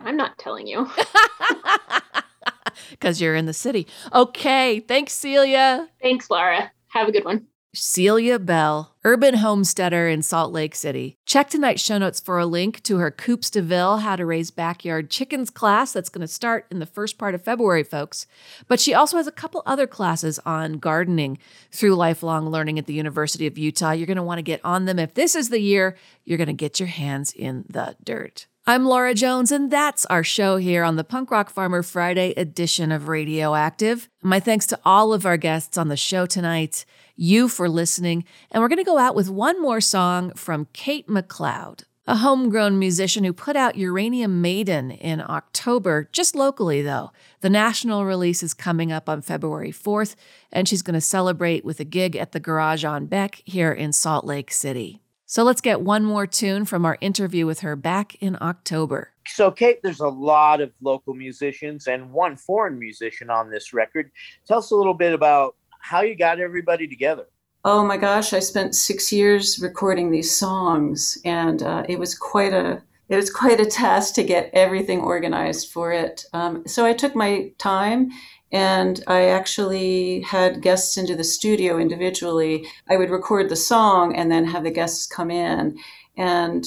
[0.00, 0.88] I'm not telling you.
[2.90, 3.86] because you're in the city.
[4.12, 4.80] Okay.
[4.80, 5.88] Thanks, Celia.
[6.00, 6.70] Thanks, Laura.
[6.88, 7.46] Have a good one.
[7.74, 11.16] Celia Bell, urban homesteader in Salt Lake City.
[11.26, 15.10] Check tonight's show notes for a link to her Coops DeVille How to Raise Backyard
[15.10, 18.26] Chickens class that's going to start in the first part of February, folks.
[18.68, 21.38] But she also has a couple other classes on gardening
[21.70, 23.90] through lifelong learning at the University of Utah.
[23.90, 24.98] You're going to want to get on them.
[24.98, 28.46] If this is the year, you're going to get your hands in the dirt.
[28.66, 32.92] I'm Laura Jones, and that's our show here on the Punk Rock Farmer Friday edition
[32.92, 34.08] of Radioactive.
[34.22, 36.86] My thanks to all of our guests on the show tonight,
[37.16, 41.08] you for listening, and we're going to go out with one more song from Kate
[41.08, 47.12] MacLeod, a homegrown musician who put out Uranium Maiden in October, just locally though.
[47.40, 50.14] The national release is coming up on February 4th,
[50.52, 53.92] and she's going to celebrate with a gig at the Garage on Beck here in
[53.92, 55.00] Salt Lake City.
[55.26, 59.10] So let's get one more tune from our interview with her back in October.
[59.26, 64.10] So, Kate, there's a lot of local musicians and one foreign musician on this record.
[64.46, 67.26] Tell us a little bit about how you got everybody together.
[67.62, 72.54] Oh my gosh, I spent six years recording these songs, and uh, it was quite
[72.54, 76.24] a it was quite a task to get everything organized for it.
[76.32, 78.10] Um, so I took my time
[78.50, 82.66] and I actually had guests into the studio individually.
[82.88, 85.76] I would record the song and then have the guests come in.
[86.16, 86.64] And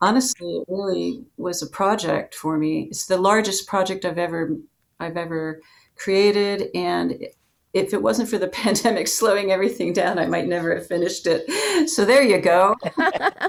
[0.00, 2.88] honestly, it really was a project for me.
[2.90, 4.56] It's the largest project I've ever
[4.98, 5.62] I've ever
[5.94, 7.24] created, and
[7.72, 11.88] if it wasn't for the pandemic slowing everything down, I might never have finished it.
[11.88, 12.76] So there you go.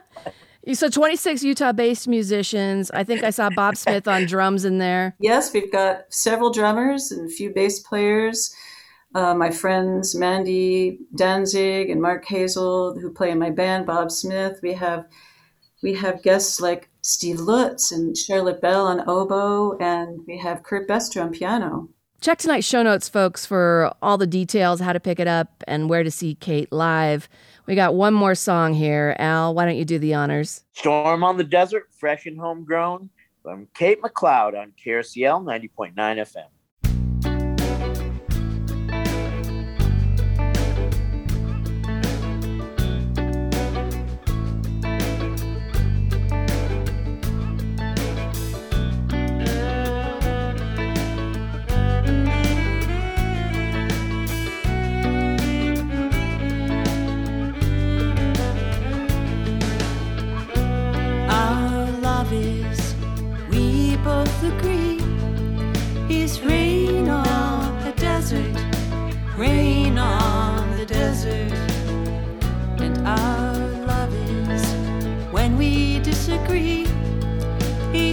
[0.72, 2.90] So 26 Utah-based musicians.
[2.92, 5.14] I think I saw Bob Smith on drums in there.
[5.20, 8.56] Yes, we've got several drummers and a few bass players.
[9.14, 14.60] Uh, my friends Mandy Danzig and Mark Hazel, who play in my band, Bob Smith.
[14.64, 15.06] We have
[15.84, 20.88] we have guests like Steve Lutz and Charlotte Bell on oboe, and we have Kurt
[20.88, 21.90] Bester on piano.
[22.24, 25.90] Check tonight's show notes, folks, for all the details, how to pick it up, and
[25.90, 27.28] where to see Kate live.
[27.66, 29.14] We got one more song here.
[29.20, 30.64] Al, why don't you do the honors?
[30.72, 33.10] Storm on the Desert, fresh and homegrown
[33.42, 36.46] from Kate MacLeod on KRCL 90.9 FM.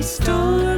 [0.01, 0.70] A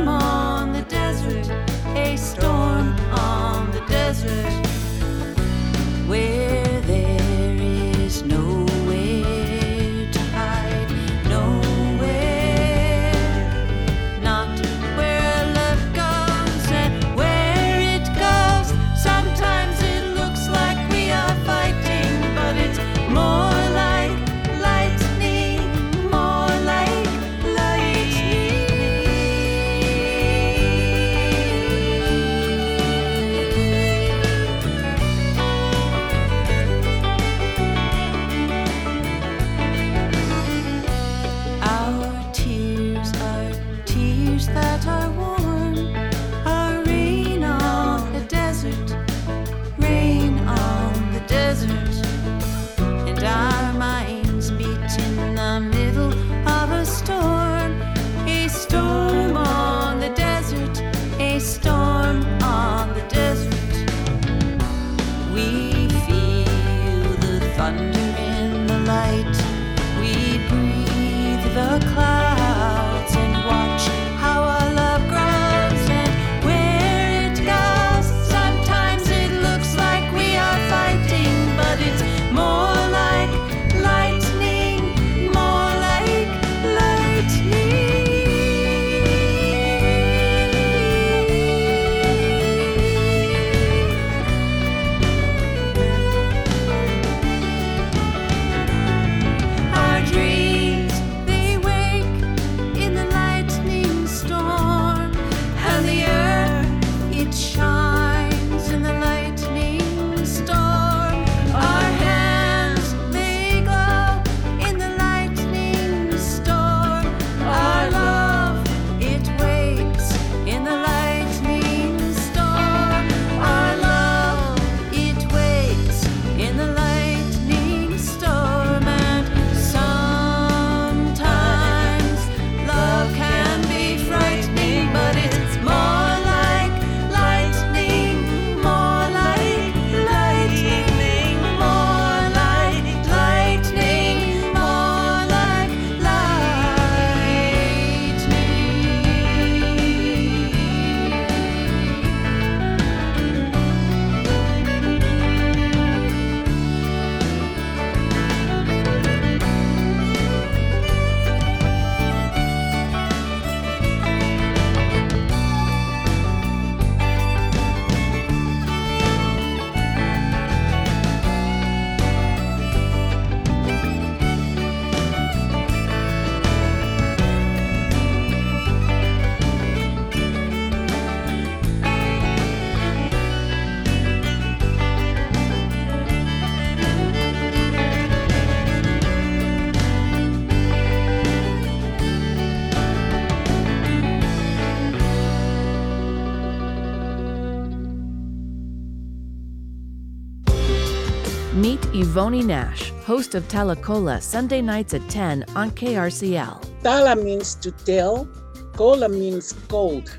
[202.14, 206.82] Meet Nash, host of Talacola, Sunday nights at 10 on KRCL.
[206.82, 208.28] Tala means to tell,
[208.74, 210.14] cola means gold,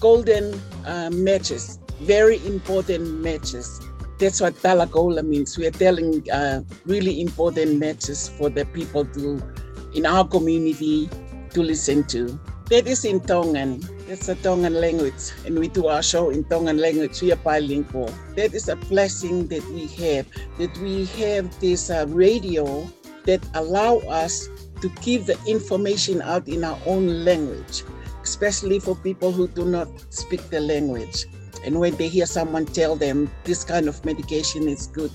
[0.00, 3.80] golden uh, matches, very important matches.
[4.18, 5.56] That's what Talacola means.
[5.56, 9.42] We are telling uh, really important matches for the people to,
[9.94, 11.08] in our community,
[11.54, 12.38] to listen to.
[12.70, 13.84] That is in Tongan.
[14.08, 17.20] That's a Tongan language, and we do our show in Tongan language.
[17.20, 18.08] We are bilingual.
[18.36, 20.26] That is a blessing that we have.
[20.56, 22.88] That we have this uh, radio
[23.26, 24.48] that allow us
[24.80, 27.84] to give the information out in our own language,
[28.22, 31.26] especially for people who do not speak the language.
[31.66, 35.12] And when they hear someone tell them this kind of medication is good,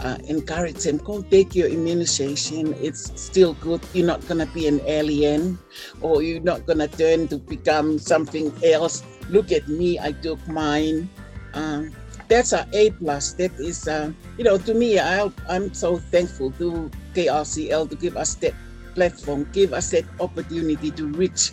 [0.00, 2.74] uh, encourage them, go take your immunization.
[2.74, 3.80] It's still good.
[3.92, 5.58] You're not going to be an alien
[6.00, 9.02] or you're not going to turn to become something else.
[9.28, 11.08] Look at me, I took mine.
[11.54, 11.92] Um,
[12.28, 13.32] that's a A plus.
[13.34, 18.16] That is, uh, you know, to me, I, I'm so thankful to KRCL to give
[18.16, 18.54] us that
[18.94, 21.52] platform, give us that opportunity to reach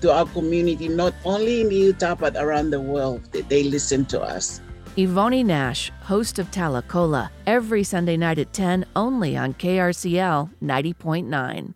[0.00, 4.20] to our community, not only in Utah, but around the world, that they listen to
[4.20, 4.60] us.
[4.96, 11.74] Ivoni Nash, host of Talacola, every Sunday night at 10 only on KRCL 90.9.